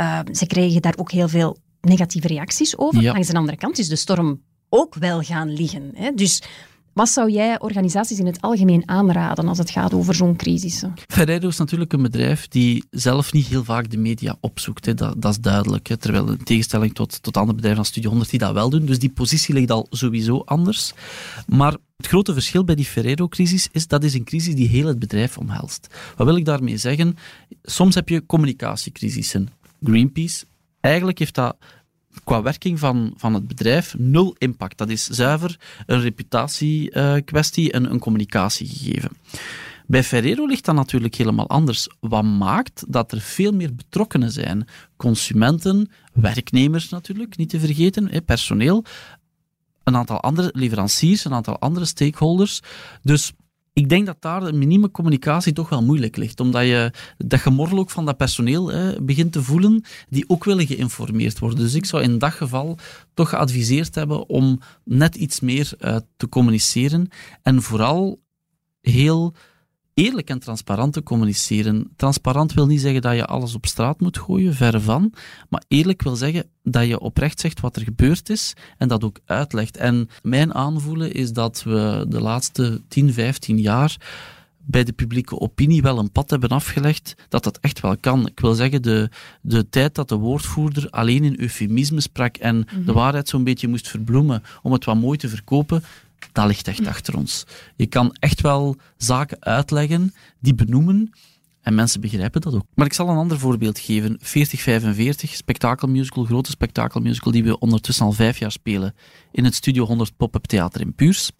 Uh, 0.00 0.20
ze 0.32 0.46
kregen 0.46 0.82
daar 0.82 0.94
ook 0.96 1.10
heel 1.10 1.28
veel 1.28 1.56
negatieve 1.80 2.28
reacties 2.28 2.78
over. 2.78 3.02
Langs 3.02 3.28
de 3.28 3.36
andere 3.36 3.56
kant 3.56 3.78
is 3.78 3.88
de 3.88 3.96
storm 3.96 4.42
ook 4.68 4.94
wel 4.94 5.22
gaan 5.22 5.52
liggen. 5.52 5.90
Hè. 5.94 6.12
Dus 6.14 6.42
Wat 6.98 7.08
zou 7.08 7.30
jij 7.30 7.60
organisaties 7.60 8.18
in 8.18 8.26
het 8.26 8.40
algemeen 8.40 8.82
aanraden 8.88 9.48
als 9.48 9.58
het 9.58 9.70
gaat 9.70 9.94
over 9.94 10.14
zo'n 10.14 10.36
crisis? 10.36 10.84
Ferrero 11.06 11.48
is 11.48 11.58
natuurlijk 11.58 11.92
een 11.92 12.02
bedrijf 12.02 12.48
die 12.48 12.84
zelf 12.90 13.32
niet 13.32 13.46
heel 13.46 13.64
vaak 13.64 13.90
de 13.90 13.96
media 13.96 14.36
opzoekt. 14.40 14.86
Hè. 14.86 14.94
Dat, 14.94 15.22
dat, 15.22 15.32
is 15.32 15.38
duidelijk. 15.38 15.86
Hè. 15.86 15.96
Terwijl 15.96 16.28
in 16.28 16.44
tegenstelling 16.44 16.94
tot, 16.94 17.22
tot 17.22 17.36
andere 17.36 17.54
bedrijven 17.54 17.80
als 17.80 17.88
Studio 17.88 18.08
100 18.08 18.30
die 18.30 18.38
dat 18.38 18.52
wel 18.52 18.70
doen. 18.70 18.86
Dus 18.86 18.98
die 18.98 19.10
positie 19.10 19.54
ligt 19.54 19.70
al 19.70 19.86
sowieso 19.90 20.42
anders. 20.44 20.92
Maar 21.46 21.76
het 21.96 22.06
grote 22.06 22.32
verschil 22.32 22.64
bij 22.64 22.74
die 22.74 22.84
Ferrero-crisis 22.84 23.68
is 23.72 23.86
dat 23.86 24.04
is 24.04 24.14
een 24.14 24.24
crisis 24.24 24.54
die 24.54 24.68
heel 24.68 24.86
het 24.86 24.98
bedrijf 24.98 25.38
omhelst. 25.38 25.88
Wat 26.16 26.26
wil 26.26 26.36
ik 26.36 26.44
daarmee 26.44 26.76
zeggen? 26.76 27.16
Soms 27.62 27.94
heb 27.94 28.08
je 28.08 28.26
communicatiecrisissen. 28.26 29.48
Greenpeace, 29.82 30.44
eigenlijk 30.80 31.18
heeft 31.18 31.34
dat 31.34 31.56
qua 32.24 32.42
werking 32.42 32.78
van, 32.78 33.12
van 33.16 33.34
het 33.34 33.48
bedrijf 33.48 33.94
nul 33.98 34.34
impact. 34.38 34.78
Dat 34.78 34.88
is 34.88 35.06
zuiver 35.06 35.58
een 35.86 36.00
reputatiekwestie 36.00 37.72
en 37.72 37.90
een 37.90 37.98
communicatiegegeven. 37.98 39.10
Bij 39.86 40.04
Ferrero 40.04 40.46
ligt 40.46 40.64
dat 40.64 40.74
natuurlijk 40.74 41.14
helemaal 41.14 41.48
anders. 41.48 41.88
Wat 42.00 42.24
maakt 42.24 42.84
dat 42.88 43.12
er 43.12 43.20
veel 43.20 43.52
meer 43.52 43.74
betrokkenen 43.74 44.32
zijn? 44.32 44.68
Consumenten, 44.96 45.90
werknemers 46.12 46.88
natuurlijk, 46.88 47.36
niet 47.36 47.48
te 47.48 47.60
vergeten, 47.60 48.24
personeel, 48.24 48.84
een 49.84 49.96
aantal 49.96 50.20
andere 50.20 50.50
leveranciers, 50.52 51.24
een 51.24 51.34
aantal 51.34 51.58
andere 51.58 51.86
stakeholders. 51.86 52.60
Dus 53.02 53.32
ik 53.78 53.88
denk 53.88 54.06
dat 54.06 54.22
daar 54.22 54.40
de 54.40 54.52
minieme 54.52 54.90
communicatie 54.90 55.52
toch 55.52 55.68
wel 55.68 55.82
moeilijk 55.82 56.16
ligt. 56.16 56.40
Omdat 56.40 56.62
je 56.62 56.92
dat 57.16 57.40
gemorrel 57.40 57.78
ook 57.78 57.90
van 57.90 58.04
dat 58.06 58.16
personeel 58.16 58.68
hè, 58.68 59.02
begint 59.02 59.32
te 59.32 59.42
voelen, 59.42 59.84
die 60.08 60.24
ook 60.28 60.44
willen 60.44 60.66
geïnformeerd 60.66 61.38
worden. 61.38 61.58
Dus 61.58 61.74
ik 61.74 61.84
zou 61.84 62.02
in 62.02 62.18
dat 62.18 62.32
geval 62.32 62.78
toch 63.14 63.28
geadviseerd 63.28 63.94
hebben 63.94 64.28
om 64.28 64.60
net 64.84 65.14
iets 65.14 65.40
meer 65.40 65.72
uh, 65.80 65.96
te 66.16 66.28
communiceren. 66.28 67.08
En 67.42 67.62
vooral 67.62 68.20
heel 68.80 69.34
eerlijk 69.98 70.30
en 70.30 70.38
transparant 70.38 70.92
te 70.92 71.02
communiceren. 71.02 71.90
Transparant 71.96 72.52
wil 72.52 72.66
niet 72.66 72.80
zeggen 72.80 73.02
dat 73.02 73.14
je 73.14 73.24
alles 73.24 73.54
op 73.54 73.66
straat 73.66 74.00
moet 74.00 74.18
gooien, 74.18 74.54
verre 74.54 74.80
van. 74.80 75.12
Maar 75.48 75.62
eerlijk 75.68 76.02
wil 76.02 76.16
zeggen 76.16 76.44
dat 76.62 76.86
je 76.86 77.00
oprecht 77.00 77.40
zegt 77.40 77.60
wat 77.60 77.76
er 77.76 77.82
gebeurd 77.82 78.30
is 78.30 78.54
en 78.76 78.88
dat 78.88 79.04
ook 79.04 79.18
uitlegt. 79.24 79.76
En 79.76 80.08
mijn 80.22 80.54
aanvoelen 80.54 81.12
is 81.12 81.32
dat 81.32 81.62
we 81.62 82.06
de 82.08 82.20
laatste 82.20 82.80
10, 82.88 83.12
15 83.12 83.58
jaar 83.58 83.96
bij 84.58 84.84
de 84.84 84.92
publieke 84.92 85.40
opinie 85.40 85.82
wel 85.82 85.98
een 85.98 86.12
pad 86.12 86.30
hebben 86.30 86.48
afgelegd 86.48 87.14
dat 87.28 87.44
dat 87.44 87.58
echt 87.60 87.80
wel 87.80 87.96
kan. 88.00 88.26
Ik 88.26 88.40
wil 88.40 88.54
zeggen, 88.54 88.82
de, 88.82 89.10
de 89.40 89.68
tijd 89.68 89.94
dat 89.94 90.08
de 90.08 90.16
woordvoerder 90.16 90.90
alleen 90.90 91.24
in 91.24 91.40
eufemisme 91.40 92.00
sprak 92.00 92.36
en 92.36 92.60
de 92.60 92.80
mhm. 92.80 92.92
waarheid 92.92 93.28
zo'n 93.28 93.44
beetje 93.44 93.68
moest 93.68 93.88
verbloemen 93.88 94.42
om 94.62 94.72
het 94.72 94.84
wat 94.84 94.96
mooi 94.96 95.18
te 95.18 95.28
verkopen, 95.28 95.82
dat 96.32 96.46
ligt 96.46 96.68
echt 96.68 96.86
achter 96.86 97.16
ons. 97.16 97.44
Je 97.76 97.86
kan 97.86 98.12
echt 98.12 98.40
wel 98.40 98.76
zaken 98.96 99.36
uitleggen, 99.40 100.14
die 100.40 100.54
benoemen, 100.54 101.12
en 101.68 101.74
mensen 101.74 102.00
begrijpen 102.00 102.40
dat 102.40 102.54
ook. 102.54 102.66
Maar 102.74 102.86
ik 102.86 102.92
zal 102.92 103.08
een 103.08 103.16
ander 103.16 103.38
voorbeeld 103.38 103.78
geven. 103.78 104.16
4045, 104.20 105.34
spektakelmusical, 105.34 106.24
grote 106.24 106.50
spektakelmusical, 106.50 107.32
die 107.32 107.44
we 107.44 107.58
ondertussen 107.58 108.04
al 108.04 108.12
vijf 108.12 108.38
jaar 108.38 108.52
spelen 108.52 108.94
in 109.32 109.44
het 109.44 109.54
Studio 109.54 109.84
100 109.84 110.16
Pop-up 110.16 110.44
Theater 110.44 110.80
in 110.80 110.94
Puurs. 110.94 111.30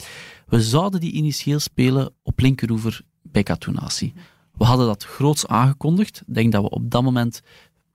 We 0.46 0.62
zouden 0.62 1.00
die 1.00 1.12
initieel 1.12 1.58
spelen 1.58 2.10
op 2.22 2.40
Linkeroever 2.40 3.00
bij 3.22 3.42
Katoenatie. 3.42 4.12
We 4.54 4.64
hadden 4.64 4.86
dat 4.86 5.04
groots 5.04 5.46
aangekondigd. 5.46 6.22
Ik 6.26 6.34
denk 6.34 6.52
dat 6.52 6.62
we 6.62 6.70
op 6.70 6.90
dat 6.90 7.02
moment 7.02 7.42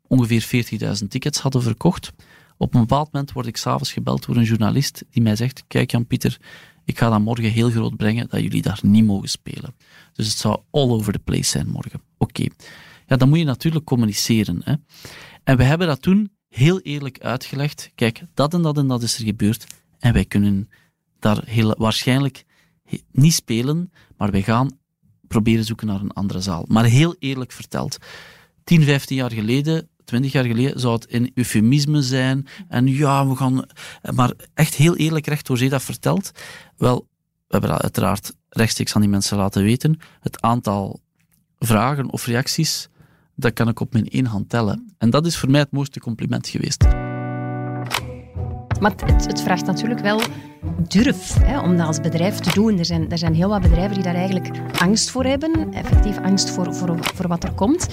ongeveer 0.07 0.65
40.000 1.01 1.07
tickets 1.07 1.39
hadden 1.39 1.61
verkocht. 1.61 2.11
Op 2.57 2.73
een 2.73 2.79
bepaald 2.79 3.11
moment 3.11 3.31
word 3.31 3.47
ik 3.47 3.57
s'avonds 3.57 3.93
gebeld 3.93 4.25
door 4.25 4.35
een 4.35 4.43
journalist 4.43 5.03
die 5.09 5.21
mij 5.21 5.35
zegt: 5.35 5.63
Kijk, 5.67 5.91
Jan-Pieter, 5.91 6.37
ik 6.85 6.97
ga 6.97 7.09
dat 7.09 7.19
morgen 7.19 7.51
heel 7.51 7.69
groot 7.69 7.97
brengen 7.97 8.27
dat 8.29 8.41
jullie 8.41 8.61
daar 8.61 8.79
niet 8.81 9.05
mogen 9.05 9.29
spelen. 9.29 9.75
Dus 10.13 10.27
het 10.27 10.37
zou 10.37 10.61
all 10.71 10.89
over 10.89 11.13
the 11.13 11.19
place 11.19 11.43
zijn 11.43 11.67
morgen. 11.67 12.01
Oké. 12.17 12.47
Ja, 13.07 13.15
dan 13.15 13.29
moet 13.29 13.37
je 13.37 13.45
natuurlijk 13.45 13.85
communiceren. 13.85 14.61
Hè. 14.63 14.73
En 15.43 15.57
we 15.57 15.63
hebben 15.63 15.87
dat 15.87 16.01
toen 16.01 16.31
heel 16.49 16.79
eerlijk 16.79 17.19
uitgelegd. 17.19 17.91
Kijk, 17.95 18.23
dat 18.33 18.53
en 18.53 18.61
dat 18.61 18.77
en 18.77 18.87
dat 18.87 19.01
is 19.01 19.17
er 19.17 19.25
gebeurd. 19.25 19.65
En 19.99 20.13
wij 20.13 20.25
kunnen 20.25 20.69
daar 21.19 21.41
heel 21.45 21.75
waarschijnlijk 21.77 22.45
niet 23.11 23.33
spelen, 23.33 23.91
maar 24.17 24.31
wij 24.31 24.41
gaan 24.41 24.77
proberen 25.27 25.65
zoeken 25.65 25.87
naar 25.87 26.01
een 26.01 26.13
andere 26.13 26.41
zaal. 26.41 26.65
Maar 26.67 26.85
heel 26.85 27.15
eerlijk 27.19 27.51
verteld. 27.51 27.97
10, 28.63 28.83
15 28.83 29.15
jaar 29.15 29.31
geleden 29.31 29.89
twintig 30.13 30.31
jaar 30.31 30.55
geleden 30.55 30.79
zou 30.79 30.93
het 30.93 31.05
in 31.05 31.31
eufemisme 31.33 32.01
zijn. 32.01 32.47
En 32.67 32.87
ja, 32.87 33.27
we 33.27 33.35
gaan... 33.35 33.65
Maar 34.15 34.33
echt 34.53 34.75
heel 34.75 34.95
eerlijk 34.95 35.27
recht 35.27 35.47
door 35.47 35.57
zee 35.57 35.69
dat 35.69 35.83
verteld. 35.83 36.31
Wel, 36.77 37.07
we 37.47 37.47
hebben 37.47 37.69
dat 37.69 37.81
uiteraard 37.81 38.33
rechtstreeks 38.49 38.95
aan 38.95 39.01
die 39.01 39.09
mensen 39.09 39.37
laten 39.37 39.63
weten. 39.63 39.99
Het 40.19 40.41
aantal 40.41 40.99
vragen 41.59 42.11
of 42.11 42.25
reacties, 42.25 42.89
dat 43.35 43.53
kan 43.53 43.67
ik 43.67 43.79
op 43.79 43.93
mijn 43.93 44.07
één 44.07 44.25
hand 44.25 44.49
tellen. 44.49 44.95
En 44.97 45.09
dat 45.09 45.25
is 45.25 45.37
voor 45.37 45.49
mij 45.49 45.59
het 45.59 45.71
mooiste 45.71 45.99
compliment 45.99 46.47
geweest. 46.47 46.83
Maar 48.79 48.93
het 49.05 49.41
vraagt 49.41 49.65
natuurlijk 49.65 49.99
wel 49.99 50.21
durf 50.87 51.33
hè, 51.33 51.59
om 51.59 51.77
dat 51.77 51.87
als 51.87 51.99
bedrijf 51.99 52.39
te 52.39 52.53
doen. 52.53 52.79
Er 52.79 52.85
zijn, 52.85 53.11
er 53.11 53.17
zijn 53.17 53.33
heel 53.33 53.49
wat 53.49 53.61
bedrijven 53.61 53.93
die 53.93 54.03
daar 54.03 54.15
eigenlijk 54.15 54.59
angst 54.79 55.11
voor 55.11 55.23
hebben, 55.23 55.73
effectief 55.73 56.17
angst 56.17 56.49
voor, 56.49 56.75
voor, 56.75 56.97
voor 57.01 57.27
wat 57.27 57.43
er 57.43 57.53
komt. 57.53 57.87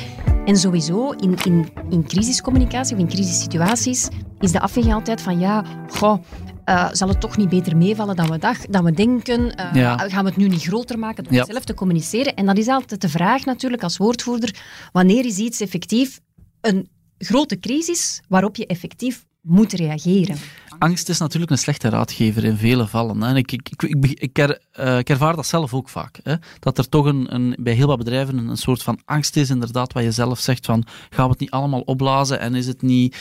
En 0.45 0.57
sowieso 0.57 1.11
in, 1.11 1.37
in, 1.45 1.69
in 1.89 2.05
crisiscommunicatie 2.05 2.95
of 2.95 3.01
in 3.01 3.09
crisissituaties 3.09 4.09
is 4.41 4.53
de 4.53 4.61
afweging 4.61 4.95
altijd 4.95 5.21
van 5.21 5.39
ja, 5.39 5.65
goh, 5.89 6.23
uh, 6.67 6.89
zal 6.93 7.09
het 7.09 7.21
toch 7.21 7.37
niet 7.37 7.49
beter 7.49 7.77
meevallen 7.77 8.17
dan 8.17 8.31
we, 8.31 8.39
dacht, 8.39 8.73
dan 8.73 8.85
we 8.85 8.93
denken? 8.93 9.41
Uh, 9.77 9.95
Gaan 9.97 10.25
we 10.25 10.31
het 10.31 10.37
nu 10.37 10.49
niet 10.49 10.63
groter 10.63 10.99
maken 10.99 11.25
door 11.25 11.33
ja. 11.33 11.45
zelf 11.45 11.65
te 11.65 11.75
communiceren? 11.75 12.35
En 12.35 12.47
dat 12.47 12.59
is 12.59 12.69
altijd 12.69 13.01
de 13.01 13.09
vraag 13.09 13.45
natuurlijk 13.45 13.83
als 13.83 13.97
woordvoerder, 13.97 14.55
wanneer 14.93 15.25
is 15.25 15.39
iets 15.39 15.61
effectief 15.61 16.21
een 16.61 16.89
grote 17.19 17.59
crisis 17.59 18.23
waarop 18.29 18.57
je 18.57 18.67
effectief 18.67 19.27
moet 19.41 19.73
reageren. 19.73 20.37
Angst 20.79 21.09
is 21.09 21.19
natuurlijk 21.19 21.51
een 21.51 21.59
slechte 21.59 21.89
raadgever 21.89 22.45
in 22.45 22.57
vele 22.57 22.87
vallen. 22.87 23.23
Hè. 23.23 23.37
Ik, 23.37 23.53
ik, 23.53 23.83
ik, 23.83 24.39
uh, 24.39 24.99
ik, 24.99 25.09
ervaar 25.11 25.37
dat 25.37 25.47
zelf 25.47 25.75
ook 25.75 25.89
vaak. 25.89 26.21
Hè. 26.23 26.35
Dat 26.59 26.79
er 26.79 26.89
toch 26.89 27.05
een, 27.05 27.35
een, 27.35 27.57
bij 27.61 27.73
heel 27.73 27.87
wat 27.87 27.99
bedrijven 27.99 28.39
een, 28.39 28.49
een, 28.49 28.57
soort 28.57 28.83
van 28.83 29.01
angst 29.05 29.37
is, 29.37 29.51
inderdaad, 29.51 29.93
wat 29.93 30.03
je 30.03 30.13
zelf 30.13 30.39
zegt 30.39 30.67
van 30.67 30.85
gaan 31.11 31.25
we 31.25 31.31
het 31.31 31.41
niet 31.41 31.51
allemaal 31.51 31.81
opblazen 31.81 32.41
en 32.41 32.55
is 32.55 32.67
het 32.67 32.83
niet... 32.83 33.17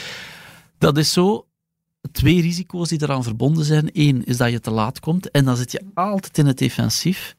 Dat 0.78 0.98
is 0.98 1.12
zo. 1.12 1.46
Twee 2.12 2.40
risico's 2.40 2.88
die 2.88 3.02
eraan 3.02 3.22
verbonden 3.22 3.64
zijn. 3.64 3.90
Eén 3.92 4.24
is 4.24 4.36
dat 4.36 4.50
je 4.50 4.60
te 4.60 4.70
laat 4.70 5.00
komt 5.00 5.30
en 5.30 5.44
dan 5.44 5.56
zit 5.56 5.72
je 5.72 5.82
altijd 5.94 6.38
in 6.38 6.46
het 6.46 6.58
defensief. 6.58 7.36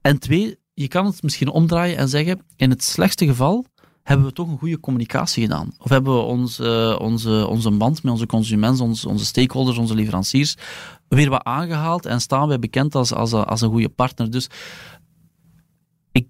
En 0.00 0.18
twee, 0.18 0.58
je 0.74 0.88
kan 0.88 1.06
het 1.06 1.22
misschien 1.22 1.48
omdraaien 1.48 1.96
en 1.96 2.08
zeggen, 2.08 2.40
in 2.56 2.70
het 2.70 2.82
slechtste 2.84 3.26
geval 3.26 3.66
hebben 4.10 4.28
we 4.28 4.34
toch 4.34 4.48
een 4.48 4.58
goede 4.58 4.80
communicatie 4.80 5.42
gedaan? 5.42 5.72
Of 5.78 5.88
hebben 5.88 6.14
we 6.14 6.20
onze, 6.20 6.98
onze, 7.00 7.46
onze 7.48 7.70
band 7.70 8.02
met 8.02 8.12
onze 8.12 8.26
consumenten, 8.26 8.84
onze, 8.84 9.08
onze 9.08 9.24
stakeholders, 9.24 9.78
onze 9.78 9.94
leveranciers 9.94 10.56
weer 11.08 11.30
wat 11.30 11.44
aangehaald 11.44 12.06
en 12.06 12.20
staan 12.20 12.48
wij 12.48 12.58
bekend 12.58 12.94
als, 12.94 13.12
als, 13.12 13.32
als 13.32 13.60
een 13.60 13.70
goede 13.70 13.88
partner? 13.88 14.30
Dus 14.30 14.48
ik, 16.12 16.26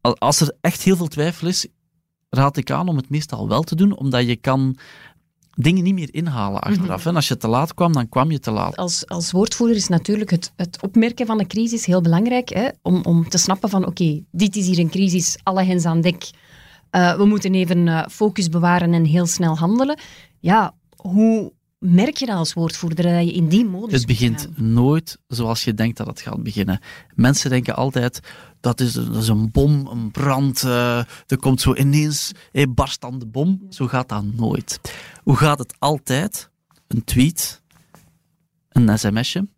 als 0.00 0.40
er 0.40 0.52
echt 0.60 0.82
heel 0.82 0.96
veel 0.96 1.08
twijfel 1.08 1.48
is, 1.48 1.66
raad 2.28 2.56
ik 2.56 2.70
aan 2.70 2.88
om 2.88 2.96
het 2.96 3.10
meestal 3.10 3.48
wel 3.48 3.62
te 3.62 3.74
doen, 3.74 3.96
omdat 3.96 4.26
je 4.26 4.36
kan 4.36 4.76
dingen 5.54 5.82
niet 5.82 5.94
meer 5.94 6.14
inhalen 6.14 6.60
achteraf. 6.60 7.06
En 7.06 7.16
als 7.16 7.28
je 7.28 7.36
te 7.36 7.48
laat 7.48 7.74
kwam, 7.74 7.92
dan 7.92 8.08
kwam 8.08 8.30
je 8.30 8.38
te 8.38 8.50
laat. 8.50 8.76
Als, 8.76 9.06
als 9.06 9.30
woordvoerder 9.30 9.76
is 9.76 9.88
natuurlijk 9.88 10.30
het, 10.30 10.52
het 10.56 10.82
opmerken 10.82 11.26
van 11.26 11.40
een 11.40 11.46
crisis 11.46 11.86
heel 11.86 12.00
belangrijk. 12.00 12.48
Hè? 12.48 12.68
Om, 12.82 13.02
om 13.02 13.28
te 13.28 13.38
snappen 13.38 13.68
van, 13.68 13.86
oké, 13.86 14.22
dit 14.30 14.56
is 14.56 14.66
hier 14.66 14.78
een 14.78 14.90
crisis, 14.90 15.38
alle 15.42 15.64
hens 15.64 15.84
aan 15.84 16.00
dek. 16.00 16.30
Uh, 16.92 17.16
we 17.16 17.24
moeten 17.24 17.54
even 17.54 17.86
uh, 17.86 18.06
focus 18.06 18.48
bewaren 18.48 18.94
en 18.94 19.04
heel 19.04 19.26
snel 19.26 19.58
handelen. 19.58 19.98
Ja, 20.38 20.74
hoe 20.96 21.52
merk 21.78 22.16
je 22.16 22.26
dat 22.26 22.36
als 22.36 22.52
woordvoerder 22.52 23.04
dat 23.16 23.24
je 23.24 23.32
in 23.32 23.48
die 23.48 23.64
modus 23.64 23.92
Het 23.92 24.06
begint 24.06 24.48
nooit 24.56 25.18
zoals 25.26 25.64
je 25.64 25.74
denkt 25.74 25.96
dat 25.96 26.06
het 26.06 26.20
gaat 26.20 26.42
beginnen. 26.42 26.80
Mensen 27.14 27.50
denken 27.50 27.76
altijd 27.76 28.20
dat 28.60 28.80
is, 28.80 28.92
dat 28.92 29.16
is 29.16 29.28
een 29.28 29.50
bom, 29.50 29.86
een 29.86 30.10
brand. 30.10 30.62
Uh, 30.62 30.98
er 31.26 31.38
komt 31.40 31.60
zo 31.60 31.74
ineens 31.74 32.32
hey, 32.52 32.72
barst 32.72 33.04
aan 33.04 33.18
de 33.18 33.26
bom. 33.26 33.66
Zo 33.68 33.86
gaat 33.86 34.08
dat 34.08 34.24
nooit. 34.24 34.80
Hoe 35.22 35.36
gaat 35.36 35.58
het 35.58 35.74
altijd? 35.78 36.50
Een 36.86 37.04
tweet, 37.04 37.62
een 38.68 38.98
sms'je, 38.98 39.48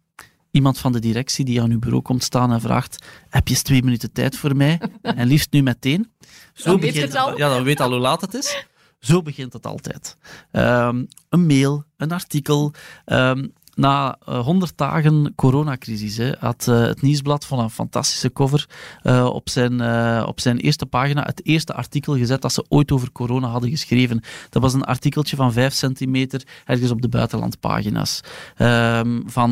iemand 0.52 0.78
van 0.78 0.92
de 0.92 0.98
directie 0.98 1.44
die 1.44 1.62
aan 1.62 1.70
uw 1.70 1.78
bureau 1.78 2.02
komt 2.02 2.22
staan 2.22 2.52
en 2.52 2.60
vraagt: 2.60 3.06
Heb 3.28 3.48
je 3.48 3.54
eens 3.54 3.62
twee 3.62 3.82
minuten 3.82 4.12
tijd 4.12 4.36
voor 4.36 4.56
mij? 4.56 4.80
En 5.02 5.26
liefst 5.26 5.52
nu 5.52 5.62
meteen. 5.62 6.12
Zo 6.52 6.70
dan 6.70 6.80
begint, 6.80 6.96
weet 6.96 7.16
al. 7.16 7.38
Ja, 7.38 7.48
dan 7.48 7.64
weet 7.64 7.80
al 7.80 7.90
hoe 7.90 7.98
laat 7.98 8.20
het 8.20 8.34
is. 8.34 8.66
Zo 8.98 9.22
begint 9.22 9.52
het 9.52 9.66
altijd. 9.66 10.16
Um, 10.52 11.08
een 11.28 11.46
mail, 11.46 11.84
een 11.96 12.12
artikel. 12.12 12.72
Um, 13.06 13.52
na 13.74 14.18
uh, 14.28 14.38
100 14.38 14.76
dagen 14.76 15.32
coronacrisis 15.36 16.16
hè, 16.16 16.32
had 16.38 16.66
uh, 16.68 16.80
het 16.80 17.02
Nieuwsblad 17.02 17.46
van 17.46 17.58
een 17.58 17.70
fantastische 17.70 18.32
cover 18.32 18.68
uh, 19.02 19.24
op, 19.24 19.48
zijn, 19.48 19.80
op 20.26 20.40
zijn 20.40 20.58
eerste 20.58 20.86
pagina 20.86 21.22
het 21.22 21.46
eerste 21.46 21.74
artikel 21.74 22.16
gezet 22.16 22.42
dat 22.42 22.52
ze 22.52 22.64
ooit 22.68 22.92
over 22.92 23.12
corona 23.12 23.48
hadden 23.48 23.70
geschreven. 23.70 24.20
Dat 24.48 24.62
was 24.62 24.74
een 24.74 24.84
artikeltje 24.84 25.36
van 25.36 25.52
5 25.52 25.72
centimeter 25.72 26.42
ergens 26.64 26.90
op 26.90 27.02
de 27.02 27.08
buitenlandpagina's. 27.08 28.20
Ehm, 28.56 29.20
van 29.26 29.50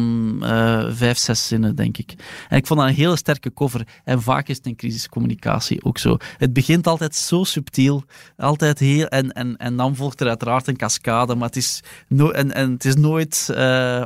vijf, 0.90 1.18
zes 1.18 1.46
zinnen, 1.46 1.76
denk 1.76 1.98
ik. 1.98 2.14
En 2.48 2.56
ik 2.56 2.66
vond 2.66 2.80
dat 2.80 2.88
een 2.88 2.94
hele 2.94 3.16
sterke 3.16 3.52
cover. 3.52 3.86
En 4.04 4.22
vaak 4.22 4.48
is 4.48 4.56
het 4.56 4.66
in 4.66 4.76
crisiscommunicatie 4.76 5.84
ook 5.84 5.98
zo. 5.98 6.16
Het 6.36 6.52
begint 6.52 6.86
altijd 6.86 7.14
zo 7.14 7.44
subtiel, 7.44 8.04
altijd 8.36 8.78
heel... 8.78 9.06
En, 9.06 9.32
en, 9.32 9.56
en 9.56 9.76
dan 9.76 9.96
volgt 9.96 10.20
er 10.20 10.28
uiteraard 10.28 10.66
een 10.66 10.76
cascade, 10.76 11.34
maar 11.34 11.46
het 11.46 11.56
is, 11.56 11.82
no 12.08 12.30
en, 12.30 12.52
en 12.52 12.72
het 12.72 12.84
is 12.84 12.96
nooit 12.96 13.48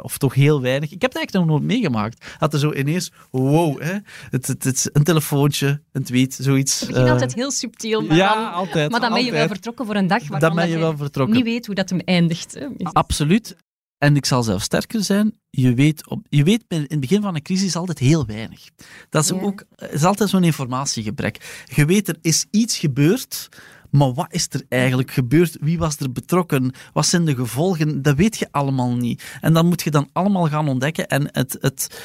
of 0.05 0.19
toch 0.19 0.35
heel 0.35 0.61
weinig. 0.61 0.93
Ik 0.93 1.03
heb 1.03 1.13
het 1.13 1.19
eigenlijk 1.19 1.47
nog 1.47 1.57
nooit 1.59 1.73
meegemaakt. 1.73 2.27
Dat 2.39 2.53
er 2.53 2.59
zo 2.59 2.73
ineens, 2.73 3.13
wow, 3.31 3.81
hè, 3.83 3.97
het, 4.31 4.47
het, 4.47 4.65
het, 4.65 4.91
een 4.93 5.05
telefoontje, 5.05 5.83
een 5.93 6.05
tweet, 6.05 6.39
zoiets. 6.41 6.81
Het 6.81 6.89
begint 6.89 7.07
uh, 7.07 7.13
altijd 7.13 7.35
heel 7.35 7.51
subtiel, 7.51 8.01
maar, 8.01 8.17
ja, 8.17 8.35
dan, 8.35 8.53
altijd, 8.53 8.91
maar 8.91 9.01
dan 9.01 9.13
ben 9.13 9.25
je 9.25 9.33
wel 9.33 9.47
vertrokken 9.47 9.87
voor 9.87 9.95
een 9.95 10.07
dag 10.07 10.29
waarvan 10.29 10.55
ben 10.55 10.69
je, 10.69 10.79
wel 10.79 10.97
vertrokken. 10.97 11.37
niet 11.37 11.45
weet 11.45 11.67
hoe 11.67 11.75
dat 11.75 11.91
hem 11.91 12.01
eindigt. 12.01 12.55
Hè. 12.55 12.67
Absoluut. 12.93 13.57
En 13.99 14.17
ik 14.17 14.27
zal 14.27 14.43
zelf 14.43 14.63
sterker 14.63 15.05
zijn, 15.05 15.39
je 15.51 15.75
weet, 15.75 16.09
op, 16.09 16.27
je 16.29 16.43
weet 16.43 16.65
in 16.69 16.85
het 16.89 17.01
begin 17.01 17.23
van 17.23 17.35
een 17.35 17.43
crisis 17.43 17.77
altijd 17.77 17.99
heel 17.99 18.27
weinig. 18.27 18.69
Dat 19.11 19.23
is, 19.23 19.29
ja. 19.29 19.41
ook, 19.41 19.65
is 19.91 20.05
altijd 20.05 20.31
zo'n 20.31 20.45
informatiegebrek. 20.45 21.65
Je 21.75 21.85
weet, 21.85 22.09
er 22.09 22.17
is 22.21 22.47
iets 22.51 22.79
gebeurd, 22.79 23.49
maar 23.95 24.13
wat 24.13 24.27
is 24.29 24.49
er 24.51 24.63
eigenlijk 24.69 25.11
gebeurd? 25.11 25.57
Wie 25.61 25.79
was 25.79 25.99
er 25.99 26.13
betrokken? 26.13 26.73
Wat 26.93 27.07
zijn 27.07 27.25
de 27.25 27.35
gevolgen? 27.35 28.03
Dat 28.03 28.17
weet 28.17 28.37
je 28.37 28.49
allemaal 28.51 28.95
niet. 28.95 29.39
En 29.41 29.53
dan 29.53 29.67
moet 29.67 29.83
je 29.83 29.91
dan 29.91 30.09
allemaal 30.13 30.49
gaan 30.49 30.69
ontdekken. 30.69 31.09
En 31.09 31.29
het, 31.33 31.57
het, 31.61 32.01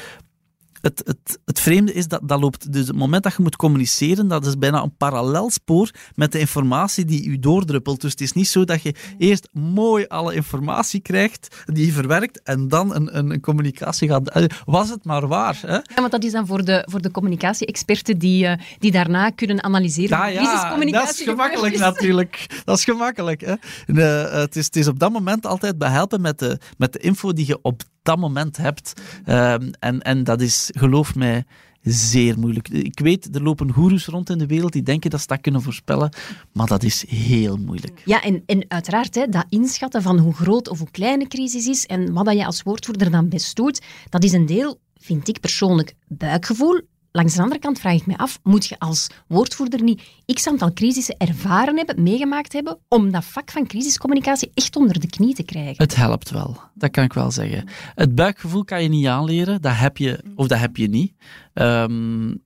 het, 0.80 1.02
het, 1.04 1.38
het 1.44 1.60
vreemde 1.60 1.92
is 1.92 2.08
dat 2.08 2.20
dat 2.22 2.40
loopt. 2.40 2.72
Dus 2.72 2.86
het 2.86 2.96
moment 2.96 3.22
dat 3.22 3.34
je 3.36 3.42
moet 3.42 3.56
communiceren, 3.56 4.28
dat 4.28 4.46
is 4.46 4.58
bijna 4.58 4.82
een 4.82 4.96
parallelspoor 4.96 5.90
met 6.14 6.32
de 6.32 6.38
informatie 6.38 7.04
die 7.04 7.26
u 7.26 7.38
doordruppelt. 7.38 8.00
Dus 8.00 8.10
het 8.10 8.20
is 8.20 8.32
niet 8.32 8.48
zo 8.48 8.64
dat 8.64 8.82
je 8.82 8.94
eerst 9.18 9.48
mooi 9.52 10.06
alle 10.06 10.34
informatie 10.34 11.00
krijgt, 11.00 11.64
die 11.66 11.86
je 11.86 11.92
verwerkt, 11.92 12.42
en 12.42 12.68
dan 12.68 12.94
een, 12.94 13.18
een, 13.18 13.30
een 13.30 13.40
communicatie 13.40 14.08
gaat. 14.08 14.48
Was 14.64 14.88
het 14.88 15.04
maar 15.04 15.28
waar. 15.28 15.58
Hè? 15.66 15.74
Ja, 15.74 15.82
want 15.94 16.10
dat 16.10 16.24
is 16.24 16.32
dan 16.32 16.46
voor 16.46 16.64
de, 16.64 16.86
voor 16.90 17.00
de 17.00 17.10
communicatie-experten 17.10 18.18
die, 18.18 18.44
uh, 18.44 18.52
die 18.78 18.90
daarna 18.90 19.30
kunnen 19.30 19.62
analyseren. 19.64 20.18
Ja, 20.18 20.26
ja, 20.26 20.72
dat 20.92 21.14
is 21.14 21.22
gemakkelijk 21.22 21.78
natuurlijk. 21.88 22.62
Dat 22.64 22.78
is 22.78 22.84
gemakkelijk. 22.84 23.40
Hè? 23.40 23.54
De, 23.86 24.28
het, 24.32 24.56
is, 24.56 24.64
het 24.64 24.76
is 24.76 24.86
op 24.86 24.98
dat 24.98 25.12
moment 25.12 25.46
altijd 25.46 25.78
behelpen 25.78 26.20
met 26.20 26.38
de, 26.38 26.58
met 26.78 26.92
de 26.92 26.98
info 26.98 27.32
die 27.32 27.46
je 27.46 27.58
op 27.62 27.82
dat 28.02 28.18
moment 28.18 28.56
hebt. 28.56 28.92
Um, 29.26 29.70
en, 29.78 30.02
en 30.02 30.24
dat 30.24 30.40
is, 30.40 30.70
geloof 30.72 31.14
mij, 31.14 31.44
zeer 31.82 32.38
moeilijk. 32.38 32.68
Ik 32.68 33.00
weet, 33.00 33.34
er 33.34 33.42
lopen 33.42 33.72
goeroes 33.72 34.06
rond 34.06 34.30
in 34.30 34.38
de 34.38 34.46
wereld 34.46 34.72
die 34.72 34.82
denken 34.82 35.10
dat 35.10 35.20
ze 35.20 35.26
dat 35.26 35.40
kunnen 35.40 35.62
voorspellen, 35.62 36.12
maar 36.52 36.66
dat 36.66 36.82
is 36.82 37.04
heel 37.08 37.56
moeilijk. 37.56 38.02
Ja, 38.04 38.22
en, 38.22 38.42
en 38.46 38.64
uiteraard, 38.68 39.14
hè, 39.14 39.28
dat 39.28 39.44
inschatten 39.48 40.02
van 40.02 40.18
hoe 40.18 40.34
groot 40.34 40.68
of 40.68 40.78
hoe 40.78 40.90
klein 40.90 41.20
een 41.20 41.28
crisis 41.28 41.66
is 41.66 41.86
en 41.86 42.12
wat 42.12 42.24
dat 42.24 42.36
je 42.36 42.46
als 42.46 42.62
woordvoerder 42.62 43.10
dan 43.10 43.28
best 43.28 43.56
doet, 43.56 43.82
dat 44.08 44.24
is 44.24 44.32
een 44.32 44.46
deel, 44.46 44.80
vind 44.96 45.28
ik 45.28 45.40
persoonlijk, 45.40 45.94
buikgevoel 46.08 46.80
langs 47.12 47.34
de 47.34 47.42
andere 47.42 47.60
kant 47.60 47.78
vraag 47.78 47.94
ik 47.94 48.06
me 48.06 48.16
af, 48.16 48.38
moet 48.42 48.66
je 48.66 48.78
als 48.78 49.06
woordvoerder 49.26 49.82
niet 49.82 50.02
x 50.26 50.46
aantal 50.46 50.72
crisissen 50.72 51.16
ervaren 51.16 51.76
hebben, 51.76 52.02
meegemaakt 52.02 52.52
hebben, 52.52 52.78
om 52.88 53.10
dat 53.10 53.24
vak 53.24 53.50
van 53.50 53.66
crisiscommunicatie 53.66 54.50
echt 54.54 54.76
onder 54.76 55.00
de 55.00 55.06
knie 55.06 55.34
te 55.34 55.42
krijgen? 55.42 55.82
Het 55.82 55.96
helpt 55.96 56.30
wel, 56.30 56.60
dat 56.74 56.90
kan 56.90 57.04
ik 57.04 57.12
wel 57.12 57.30
zeggen. 57.30 57.68
Het 57.94 58.14
buikgevoel 58.14 58.64
kan 58.64 58.82
je 58.82 58.88
niet 58.88 59.06
aanleren, 59.06 59.62
dat 59.62 59.76
heb 59.76 59.96
je 59.96 60.24
of 60.34 60.46
dat 60.46 60.58
heb 60.58 60.76
je 60.76 60.88
niet. 60.88 61.12
Um, 61.54 62.42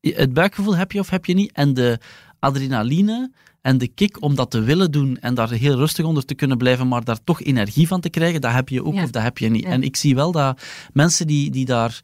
het 0.00 0.32
buikgevoel 0.32 0.76
heb 0.76 0.92
je 0.92 0.98
of 0.98 1.10
heb 1.10 1.24
je 1.24 1.34
niet. 1.34 1.52
En 1.52 1.74
de 1.74 1.98
adrenaline 2.42 3.30
en 3.60 3.78
de 3.78 3.88
kick 3.88 4.22
om 4.22 4.34
dat 4.34 4.50
te 4.50 4.60
willen 4.60 4.90
doen 4.90 5.18
en 5.18 5.34
daar 5.34 5.50
heel 5.50 5.76
rustig 5.76 6.04
onder 6.04 6.24
te 6.24 6.34
kunnen 6.34 6.58
blijven, 6.58 6.88
maar 6.88 7.04
daar 7.04 7.24
toch 7.24 7.42
energie 7.42 7.86
van 7.86 8.00
te 8.00 8.10
krijgen, 8.10 8.40
dat 8.40 8.52
heb 8.52 8.68
je 8.68 8.84
ook 8.84 8.94
of 8.94 9.10
dat 9.10 9.22
heb 9.22 9.38
je 9.38 9.48
niet. 9.48 9.64
En 9.64 9.82
ik 9.82 9.96
zie 9.96 10.14
wel 10.14 10.32
dat 10.32 10.62
mensen 10.92 11.26
die, 11.26 11.50
die 11.50 11.64
daar 11.64 12.00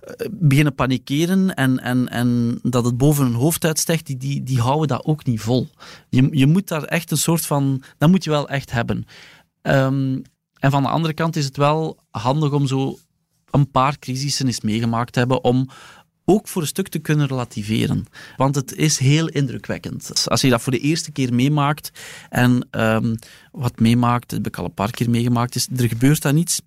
eh, 0.00 0.26
beginnen 0.30 0.74
panikeren 0.74 1.54
en, 1.54 1.78
en, 1.78 2.08
en 2.08 2.58
dat 2.62 2.84
het 2.84 2.96
boven 2.96 3.24
hun 3.24 3.34
hoofd 3.34 3.64
uitstijgt, 3.64 4.06
die, 4.06 4.16
die, 4.16 4.42
die 4.42 4.60
houden 4.60 4.88
dat 4.88 5.04
ook 5.04 5.24
niet 5.24 5.40
vol. 5.40 5.68
Je, 6.08 6.28
je 6.30 6.46
moet 6.46 6.68
daar 6.68 6.84
echt 6.84 7.10
een 7.10 7.16
soort 7.16 7.46
van... 7.46 7.82
Dat 7.98 8.10
moet 8.10 8.24
je 8.24 8.30
wel 8.30 8.48
echt 8.48 8.70
hebben. 8.70 9.04
Um, 9.62 10.22
en 10.58 10.70
van 10.70 10.82
de 10.82 10.88
andere 10.88 11.14
kant 11.14 11.36
is 11.36 11.44
het 11.44 11.56
wel 11.56 11.98
handig 12.10 12.52
om 12.52 12.66
zo 12.66 12.98
een 13.50 13.70
paar 13.70 13.98
crisissen 13.98 14.46
eens 14.46 14.60
meegemaakt 14.60 15.12
te 15.12 15.18
hebben 15.18 15.44
om 15.44 15.68
ook 16.24 16.48
voor 16.48 16.62
een 16.62 16.68
stuk 16.68 16.88
te 16.88 16.98
kunnen 16.98 17.26
relativeren. 17.26 18.06
Want 18.36 18.54
het 18.54 18.74
is 18.74 18.98
heel 18.98 19.28
indrukwekkend. 19.28 20.28
Als 20.28 20.40
je 20.40 20.50
dat 20.50 20.62
voor 20.62 20.72
de 20.72 20.78
eerste 20.78 21.12
keer 21.12 21.34
meemaakt 21.34 21.92
en 22.28 22.68
um, 22.70 23.18
wat 23.52 23.78
meemaakt, 23.80 24.28
dat 24.28 24.38
heb 24.38 24.46
ik 24.46 24.56
al 24.56 24.64
een 24.64 24.74
paar 24.74 24.90
keer 24.90 25.10
meegemaakt, 25.10 25.54
is 25.54 25.68
er 25.76 25.88
gebeurt 25.88 26.22
dan 26.22 26.36
iets 26.36 26.60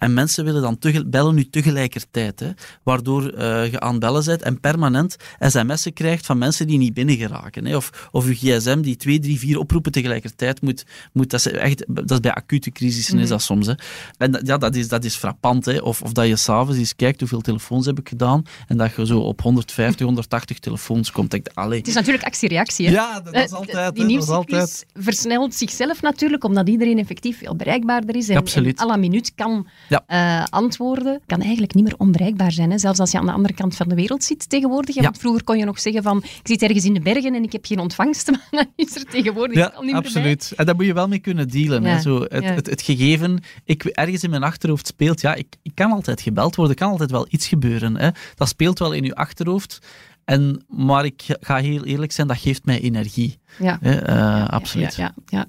en 0.00 0.14
mensen 0.14 0.44
willen 0.44 0.62
dan 0.62 0.78
bellen 1.06 1.34
nu 1.34 1.50
tegelijkertijd, 1.50 2.40
hè, 2.40 2.50
waardoor 2.82 3.22
uh, 3.22 3.70
je 3.70 3.80
aan 3.80 3.90
het 3.90 4.00
bellen 4.00 4.24
bent 4.24 4.42
en 4.42 4.60
permanent 4.60 5.16
sms'en 5.40 5.92
krijgt 5.92 6.26
van 6.26 6.38
mensen 6.38 6.66
die 6.66 6.78
niet 6.78 6.94
binnen 6.94 7.16
geraken. 7.16 7.64
Hè, 7.64 7.76
of, 7.76 8.08
of 8.10 8.26
je 8.26 8.34
gsm 8.34 8.80
die 8.80 8.96
twee, 8.96 9.18
drie, 9.18 9.38
vier 9.38 9.58
oproepen 9.58 9.92
tegelijkertijd 9.92 10.62
moet. 10.62 10.84
moet 11.12 11.30
dat, 11.30 11.46
is 11.46 11.52
echt, 11.52 11.84
dat 11.88 12.10
is 12.10 12.20
bij 12.20 12.34
acute 12.34 12.70
crisissen 12.70 13.18
is 13.18 13.28
dat 13.28 13.42
soms. 13.42 13.66
Hè. 13.66 13.72
En 14.18 14.30
dat, 14.30 14.46
ja, 14.46 14.58
dat 14.58 14.74
is, 14.74 14.88
dat 14.88 15.04
is 15.04 15.14
frappant. 15.14 15.64
Hè. 15.64 15.78
Of, 15.78 16.02
of 16.02 16.12
dat 16.12 16.26
je 16.26 16.36
s'avonds 16.36 16.78
eens 16.78 16.96
kijkt 16.96 17.20
hoeveel 17.20 17.40
telefoons 17.40 17.86
heb 17.86 17.98
ik 17.98 18.08
gedaan 18.08 18.42
en 18.66 18.76
dat 18.76 18.94
je 18.96 19.06
zo 19.06 19.18
op 19.18 19.40
150, 19.42 20.06
180 20.06 20.58
telefoons 20.58 21.10
komt. 21.10 21.34
Ik, 21.34 21.48
allee. 21.54 21.78
Het 21.78 21.88
is 21.88 21.94
natuurlijk 21.94 22.24
actie-reactie. 22.24 22.86
Hè? 22.86 22.92
Ja, 22.92 23.20
dat, 23.20 23.34
is 23.34 23.52
altijd. 23.52 23.94
Die 23.94 24.04
nieuwscyclus 24.04 24.84
versnelt 24.94 25.54
zichzelf 25.54 26.02
natuurlijk, 26.02 26.44
omdat 26.44 26.68
iedereen 26.68 26.98
effectief 26.98 27.38
veel 27.38 27.56
bereikbaarder 27.56 28.16
is. 28.16 28.28
En, 28.28 28.36
Absoluut. 28.36 28.78
en 28.78 28.84
à 28.84 28.88
la 28.88 28.96
minuut 28.96 29.32
kan 29.34 29.66
ja. 29.90 30.04
Uh, 30.08 30.44
antwoorden 30.50 31.20
kan 31.26 31.40
eigenlijk 31.40 31.74
niet 31.74 31.84
meer 31.84 31.94
onbereikbaar 31.98 32.52
zijn. 32.52 32.70
Hè? 32.70 32.78
Zelfs 32.78 32.98
als 32.98 33.10
je 33.10 33.18
aan 33.18 33.26
de 33.26 33.32
andere 33.32 33.54
kant 33.54 33.76
van 33.76 33.88
de 33.88 33.94
wereld 33.94 34.24
zit 34.24 34.48
tegenwoordig. 34.48 34.94
Ja. 34.94 35.02
Want 35.02 35.18
vroeger 35.18 35.44
kon 35.44 35.58
je 35.58 35.64
nog 35.64 35.80
zeggen 35.80 36.02
van, 36.02 36.16
ik 36.16 36.40
zit 36.42 36.62
ergens 36.62 36.84
in 36.84 36.94
de 36.94 37.00
bergen 37.00 37.34
en 37.34 37.42
ik 37.42 37.52
heb 37.52 37.66
geen 37.66 37.78
ontvangst, 37.78 38.30
maar 38.30 38.48
dan 38.50 38.66
is 38.76 38.96
er 38.96 39.04
tegenwoordig 39.04 39.56
ja, 39.56 39.72
al 39.74 39.82
niet 39.82 39.94
absoluut. 39.94 40.46
Meer 40.50 40.58
en 40.58 40.66
daar 40.66 40.74
moet 40.74 40.86
je 40.86 40.94
wel 40.94 41.08
mee 41.08 41.18
kunnen 41.18 41.48
dealen. 41.48 41.84
Hè? 41.84 42.00
Zo, 42.00 42.20
het, 42.20 42.44
het, 42.44 42.66
het, 42.66 42.82
gegeven, 42.82 43.42
ik, 43.64 43.84
ergens 43.84 44.22
in 44.22 44.30
mijn 44.30 44.42
achterhoofd 44.42 44.86
speelt, 44.86 45.20
ja, 45.20 45.34
ik, 45.34 45.56
ik 45.62 45.74
kan 45.74 45.92
altijd 45.92 46.20
gebeld 46.20 46.56
worden, 46.56 46.76
kan 46.76 46.90
altijd 46.90 47.10
wel 47.10 47.26
iets 47.30 47.48
gebeuren. 47.48 47.96
Hè? 47.96 48.08
Dat 48.34 48.48
speelt 48.48 48.78
wel 48.78 48.92
in 48.92 49.04
je 49.04 49.14
achterhoofd. 49.14 49.78
En, 50.24 50.64
maar 50.68 51.04
ik 51.04 51.22
ga 51.40 51.56
heel 51.56 51.84
eerlijk 51.84 52.12
zijn, 52.12 52.26
dat 52.26 52.38
geeft 52.38 52.64
mij 52.64 52.80
energie. 52.80 53.38
Ja, 53.58 53.78
uh, 53.82 54.48
absoluut. 54.48 54.94
Ja, 54.94 55.14
ja, 55.26 55.46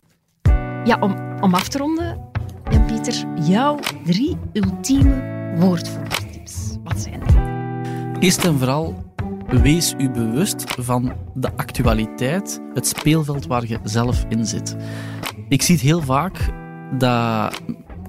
ja. 0.84 0.98
om, 1.00 1.16
om 1.42 1.54
af 1.54 1.68
te 1.68 1.78
ronden, 1.78 2.31
Jouw 3.02 3.80
drie 4.06 4.38
ultieme 4.54 5.56
woordvoerderstips. 5.60 6.78
Wat 6.84 7.02
zijn 7.02 7.20
die? 7.20 8.20
Eerst 8.20 8.46
en 8.46 8.58
vooral, 8.58 9.14
wees 9.48 9.94
u 9.98 10.10
bewust 10.10 10.64
van 10.80 11.14
de 11.34 11.56
actualiteit, 11.56 12.62
het 12.74 12.88
speelveld 12.88 13.46
waar 13.46 13.68
je 13.68 13.80
zelf 13.84 14.26
in 14.30 14.46
zit. 14.46 14.76
Ik 15.50 15.62
zie 15.62 15.76
het 15.76 15.84
heel 15.84 16.02
vaak 16.02 16.50
dat 16.98 17.62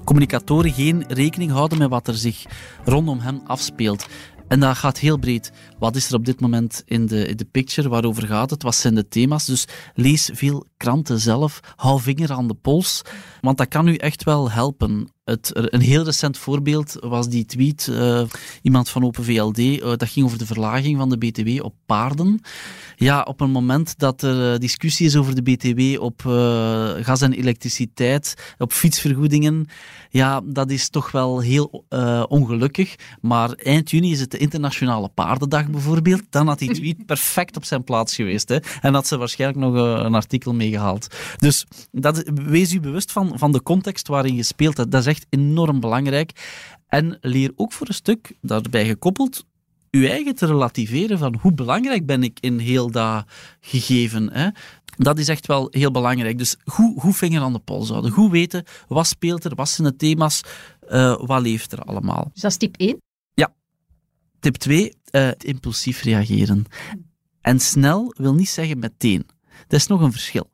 communicatoren 0.03 0.71
geen 0.71 1.05
rekening 1.07 1.51
houden 1.51 1.77
met 1.77 1.89
wat 1.89 2.07
er 2.07 2.15
zich 2.15 2.45
rondom 2.83 3.19
hen 3.19 3.41
afspeelt. 3.45 4.07
En 4.47 4.59
dat 4.59 4.77
gaat 4.77 4.97
heel 4.97 5.17
breed. 5.17 5.51
Wat 5.79 5.95
is 5.95 6.07
er 6.09 6.15
op 6.15 6.25
dit 6.25 6.39
moment 6.39 6.83
in 6.85 7.05
de, 7.05 7.27
in 7.27 7.37
de 7.37 7.45
picture? 7.45 7.89
Waarover 7.89 8.27
gaat 8.27 8.49
het? 8.49 8.63
Wat 8.63 8.75
zijn 8.75 8.95
de 8.95 9.07
thema's? 9.07 9.45
Dus 9.45 9.67
lees 9.93 10.29
veel 10.33 10.65
kranten 10.83 11.19
zelf. 11.19 11.59
Hou 11.75 12.01
vinger 12.01 12.31
aan 12.31 12.47
de 12.47 12.53
pols. 12.53 13.01
Want 13.41 13.57
dat 13.57 13.67
kan 13.67 13.87
u 13.87 13.95
echt 13.95 14.23
wel 14.23 14.51
helpen. 14.51 15.07
Het, 15.23 15.51
een 15.53 15.81
heel 15.81 16.03
recent 16.03 16.37
voorbeeld 16.37 16.97
was 16.99 17.29
die 17.29 17.45
tweet, 17.45 17.87
uh, 17.91 18.21
iemand 18.61 18.89
van 18.89 19.03
Open 19.03 19.23
VLD, 19.23 19.57
uh, 19.57 19.91
eh, 19.91 19.97
dat 19.97 20.09
ging 20.09 20.25
over 20.25 20.37
de 20.37 20.45
verlaging 20.45 20.97
van 20.97 21.09
de 21.09 21.17
BTW 21.17 21.63
op 21.63 21.73
paarden. 21.85 22.41
Ja, 22.95 23.21
op 23.21 23.41
een 23.41 23.49
moment 23.49 23.99
dat 23.99 24.21
er 24.21 24.53
uh, 24.53 24.59
discussie 24.59 25.05
is 25.05 25.15
over 25.15 25.35
de 25.35 25.41
BTW 25.41 26.01
op 26.01 26.21
gas 27.01 27.21
en 27.21 27.33
elektriciteit, 27.33 28.53
op 28.57 28.73
fietsvergoedingen, 28.73 29.67
ja, 30.09 30.41
dat 30.45 30.71
is 30.71 30.89
toch 30.89 31.11
wel 31.11 31.39
heel 31.39 31.85
ongelukkig. 32.29 32.95
Maar 33.21 33.51
eind 33.51 33.89
juni 33.89 34.11
is 34.11 34.19
het 34.19 34.31
de 34.31 34.37
Internationale 34.37 35.09
Paardendag 35.09 35.69
bijvoorbeeld. 35.69 36.23
Dan 36.29 36.47
had 36.47 36.59
die 36.59 36.73
tweet 36.73 37.05
perfect 37.13 37.55
op 37.55 37.65
zijn 37.65 37.83
plaats 37.83 38.15
geweest. 38.15 38.49
Hè? 38.49 38.57
En 38.81 38.93
had 38.93 39.07
ze 39.07 39.17
waarschijnlijk 39.17 39.59
nog 39.59 39.73
een 40.03 40.15
artikel 40.15 40.53
Dus 41.37 41.65
dat, 41.91 42.31
wees 42.33 42.73
u 42.73 42.79
bewust 42.79 43.11
van, 43.11 43.31
van 43.35 43.51
de 43.51 43.63
context 43.63 44.07
waarin 44.07 44.35
je 44.35 44.43
speelt. 44.43 44.75
Dat 44.75 44.93
is 44.93 45.05
echt 45.05 45.25
enorm 45.29 45.79
belangrijk. 45.79 46.31
En 46.87 47.17
leer 47.21 47.51
ook 47.55 47.73
voor 47.73 47.87
een 47.87 47.93
stuk, 47.93 48.35
daarbij 48.41 48.85
gekoppeld, 48.85 49.45
uw 49.91 50.07
eigen 50.07 50.35
te 50.35 50.45
relativeren 50.45 51.17
van 51.17 51.37
hoe 51.41 51.53
belangrijk 51.53 52.05
ben 52.05 52.23
ik 52.23 52.37
in 52.39 52.59
heel 52.59 52.91
dat 52.91 53.25
gegeven. 53.59 54.31
Hè? 54.31 54.49
Dat 54.97 55.19
is 55.19 55.27
echt 55.27 55.47
wel 55.47 55.67
heel 55.71 55.91
belangrijk. 55.91 56.37
Dus 56.37 56.55
goed, 56.65 56.99
goed 56.99 57.15
vinger 57.15 57.41
aan 57.41 57.53
de 57.53 57.59
pols 57.59 57.89
houden. 57.89 58.11
Goed 58.11 58.31
weten, 58.31 58.63
wat 58.87 59.07
speelt 59.07 59.43
er, 59.43 59.55
wat 59.55 59.69
zijn 59.69 59.87
de 59.87 59.95
thema's. 59.95 60.41
Uh, 60.89 61.17
wat 61.25 61.41
leeft 61.41 61.71
er 61.71 61.79
allemaal? 61.79 62.29
Dus 62.33 62.41
dat 62.41 62.51
is 62.51 62.57
tip 62.57 62.77
1. 62.77 63.01
Ja. 63.33 63.53
Tip 64.39 64.55
2, 64.55 64.93
uh, 65.11 65.29
impulsief 65.37 66.01
reageren. 66.01 66.65
En 67.41 67.59
snel 67.59 68.13
wil 68.17 68.33
niet 68.33 68.49
zeggen 68.49 68.79
meteen. 68.79 69.25
Dat 69.67 69.79
is 69.79 69.87
nog 69.87 70.01
een 70.01 70.11
verschil. 70.11 70.51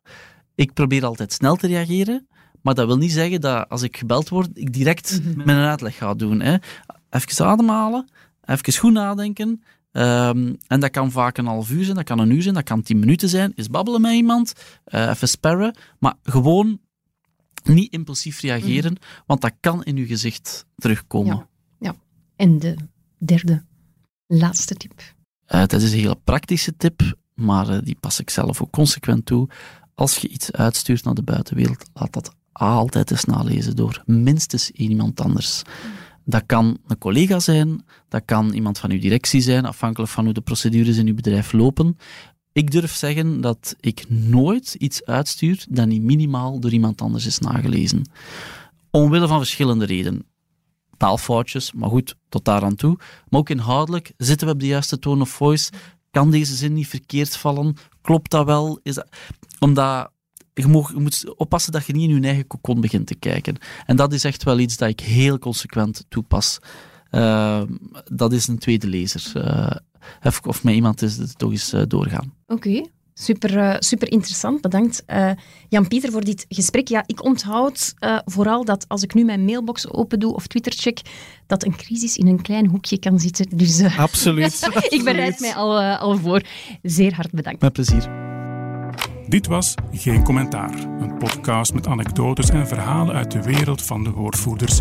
Ik 0.55 0.73
probeer 0.73 1.05
altijd 1.05 1.33
snel 1.33 1.55
te 1.55 1.67
reageren, 1.67 2.27
maar 2.62 2.73
dat 2.73 2.88
wil 2.88 2.97
niet 2.97 3.12
zeggen 3.12 3.41
dat 3.41 3.69
als 3.69 3.81
ik 3.81 3.97
gebeld 3.97 4.29
word, 4.29 4.49
ik 4.53 4.73
direct 4.73 5.21
mm 5.23 5.45
mijn 5.45 5.57
uitleg 5.57 5.97
ga 5.97 6.13
doen. 6.13 6.39
Hè. 6.39 6.57
Even 7.09 7.45
ademhalen, 7.45 8.09
even 8.41 8.73
goed 8.73 8.93
nadenken. 8.93 9.63
Um, 9.91 10.57
en 10.67 10.79
dat 10.79 10.89
kan 10.89 11.12
vaak 11.12 11.38
een 11.38 11.45
half 11.45 11.69
uur 11.69 11.83
zijn, 11.83 11.95
dat 11.95 12.05
kan 12.05 12.19
een 12.19 12.31
uur 12.31 12.41
zijn, 12.41 12.53
dat 12.53 12.63
kan 12.63 12.81
tien 12.81 12.99
minuten 12.99 13.29
zijn. 13.29 13.51
Is 13.55 13.67
babbelen 13.67 14.01
met 14.01 14.13
iemand, 14.13 14.53
uh, 14.88 15.09
even 15.09 15.27
sparren. 15.27 15.75
Maar 15.99 16.15
gewoon 16.23 16.79
niet 17.63 17.91
impulsief 17.91 18.41
reageren, 18.41 18.91
mm. 18.91 19.23
want 19.25 19.41
dat 19.41 19.53
kan 19.59 19.83
in 19.83 19.97
uw 19.97 20.05
gezicht 20.05 20.65
terugkomen. 20.75 21.35
Ja, 21.35 21.47
ja. 21.79 21.95
En 22.35 22.59
de 22.59 22.75
derde, 23.17 23.63
laatste 24.27 24.75
tip? 24.75 25.01
Uh, 25.47 25.65
dat 25.65 25.81
is 25.81 25.91
een 25.91 25.99
hele 25.99 26.19
praktische 26.23 26.75
tip, 26.77 27.01
maar 27.39 27.69
uh, 27.69 27.78
die 27.84 27.97
pas 27.99 28.19
ik 28.19 28.30
zelf 28.30 28.62
ook 28.62 28.71
consequent 28.71 29.25
toe. 29.25 29.49
Als 29.95 30.17
je 30.17 30.28
iets 30.28 30.52
uitstuurt 30.52 31.04
naar 31.04 31.13
de 31.13 31.23
buitenwereld, 31.23 31.86
laat 31.93 32.13
dat 32.13 32.36
altijd 32.52 33.12
eens 33.12 33.25
nalezen 33.25 33.75
door 33.75 34.04
minstens 34.06 34.71
iemand 34.71 35.21
anders. 35.21 35.62
Dat 36.25 36.43
kan 36.45 36.78
een 36.88 36.97
collega 36.97 37.39
zijn, 37.39 37.86
dat 38.08 38.21
kan 38.25 38.54
iemand 38.54 38.80
van 38.80 38.91
uw 38.91 38.99
directie 38.99 39.41
zijn, 39.41 39.65
afhankelijk 39.65 40.12
van 40.12 40.23
hoe 40.23 40.34
de 40.34 40.41
procedures 40.41 40.97
in 40.97 41.08
uw 41.08 41.15
bedrijf 41.15 41.52
lopen. 41.52 41.97
Ik 42.52 42.71
durf 42.71 42.95
zeggen 42.95 43.41
dat 43.41 43.75
ik 43.80 44.06
nooit 44.10 44.73
iets 44.73 45.06
uitstuur 45.06 45.65
dat 45.69 45.88
niet 45.88 46.02
minimaal 46.02 46.60
door 46.60 46.71
iemand 46.71 47.02
anders 47.02 47.25
is 47.25 47.39
nagelezen. 47.39 48.10
Omwille 48.91 49.28
van 49.28 49.38
verschillende 49.38 49.86
redenen. 49.86 50.25
Taalfoutjes, 50.97 51.73
maar 51.73 51.89
goed, 51.89 52.15
tot 52.30 52.45
daar 52.45 52.63
aan 52.63 52.75
toe. 52.75 52.97
Maar 53.30 53.39
ook 53.39 53.49
inhoudelijk, 53.49 54.13
zitten 54.17 54.47
we 54.47 54.54
op 54.54 54.60
de 54.60 54.67
juiste 54.67 54.99
tone 54.99 55.21
of 55.21 55.30
voice? 55.30 55.71
Kan 56.12 56.32
deze 56.32 56.56
zin 56.56 56.74
niet 56.74 56.88
verkeerd 56.88 57.38
vallen? 57.38 57.76
Klopt 58.02 58.32
dat 58.32 58.45
wel? 58.45 58.80
Is 58.84 58.95
dat... 58.95 59.08
Omdat 59.60 60.12
je, 60.54 60.67
moet 60.95 61.34
oppassen 61.36 61.72
dat 61.72 61.86
je 61.86 61.93
niet 61.93 62.10
in 62.10 62.22
je 62.22 62.28
eigen 62.28 62.48
kokon 62.48 62.82
begint 62.82 63.08
te 63.08 63.15
kijken. 63.15 63.58
En 63.86 63.95
dat 63.95 64.13
is 64.13 64.24
echt 64.24 64.43
wel 64.43 64.60
iets 64.60 64.78
dat 64.78 64.89
ik 64.89 65.00
heel 65.00 65.39
consequent 65.39 66.06
toepas. 66.10 66.60
Uh, 67.12 67.62
dat 68.06 68.34
is 68.34 68.48
een 68.48 68.58
tweede 68.58 68.88
lezer. 68.88 69.32
Uh, 69.36 69.72
of 70.45 70.63
met 70.63 70.74
iemand 70.74 71.02
is 71.02 71.17
het 71.17 71.38
toch 71.38 71.52
eens 71.52 71.74
uh, 71.74 71.82
doorgaan. 71.88 72.34
Oké. 72.48 72.84
Super, 73.21 73.58
uh, 73.58 73.75
super 73.79 74.12
interessant, 74.12 74.62
bedankt 74.62 75.03
uh, 75.08 75.32
Jan-Pieter 75.69 76.12
voor 76.12 76.23
dit 76.23 76.45
gesprek. 76.49 76.88
Ja, 76.88 77.03
ik 77.05 77.23
onthoud 77.23 77.93
uh, 77.99 78.19
vooral 78.25 78.65
dat 78.65 78.86
als 78.88 79.03
ik 79.03 79.13
nu 79.13 79.23
mijn 79.23 79.45
mailbox 79.45 79.91
open 79.91 80.19
doe 80.19 80.34
of 80.34 80.47
Twitter 80.47 80.71
check, 80.75 81.01
dat 81.47 81.65
een 81.65 81.75
crisis 81.75 82.17
in 82.17 82.27
een 82.27 82.41
klein 82.41 82.67
hoekje 82.67 82.99
kan 82.99 83.19
zitten. 83.19 83.45
Dus, 83.58 83.84
absoluut, 83.97 84.69
ik 84.89 85.03
bereid 85.03 85.39
mij 85.39 85.55
al, 85.55 85.82
al 85.82 86.17
voor. 86.17 86.41
Zeer 86.82 87.15
hard 87.15 87.32
bedankt. 87.32 87.62
Met 87.62 87.73
plezier. 87.73 88.10
Dit 89.27 89.47
was 89.47 89.73
Geen 89.91 90.23
Commentaar, 90.23 90.73
een 90.99 91.17
podcast 91.17 91.73
met 91.73 91.88
anekdotes 91.88 92.49
en 92.49 92.67
verhalen 92.67 93.15
uit 93.15 93.32
de 93.32 93.41
wereld 93.41 93.82
van 93.82 94.03
de 94.03 94.12
woordvoerders. 94.12 94.79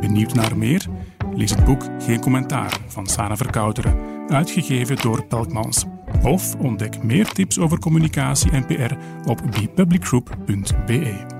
Benieuwd 0.00 0.34
naar 0.34 0.56
meer? 0.56 0.86
Lees 1.34 1.50
het 1.50 1.64
boek 1.64 1.82
Geen 1.98 2.20
Commentaar 2.20 2.78
van 2.86 3.06
Sana 3.06 3.36
Verkouteren, 3.36 3.96
uitgegeven 4.28 4.96
door 4.96 5.26
Pelkmans. 5.26 5.84
Of 6.22 6.54
ontdek 6.54 7.02
meer 7.02 7.32
tips 7.32 7.58
over 7.58 7.78
communicatie 7.78 8.50
en 8.50 8.66
PR 8.66 8.94
op 9.28 9.42
bepublicgroup.be. 9.50 11.37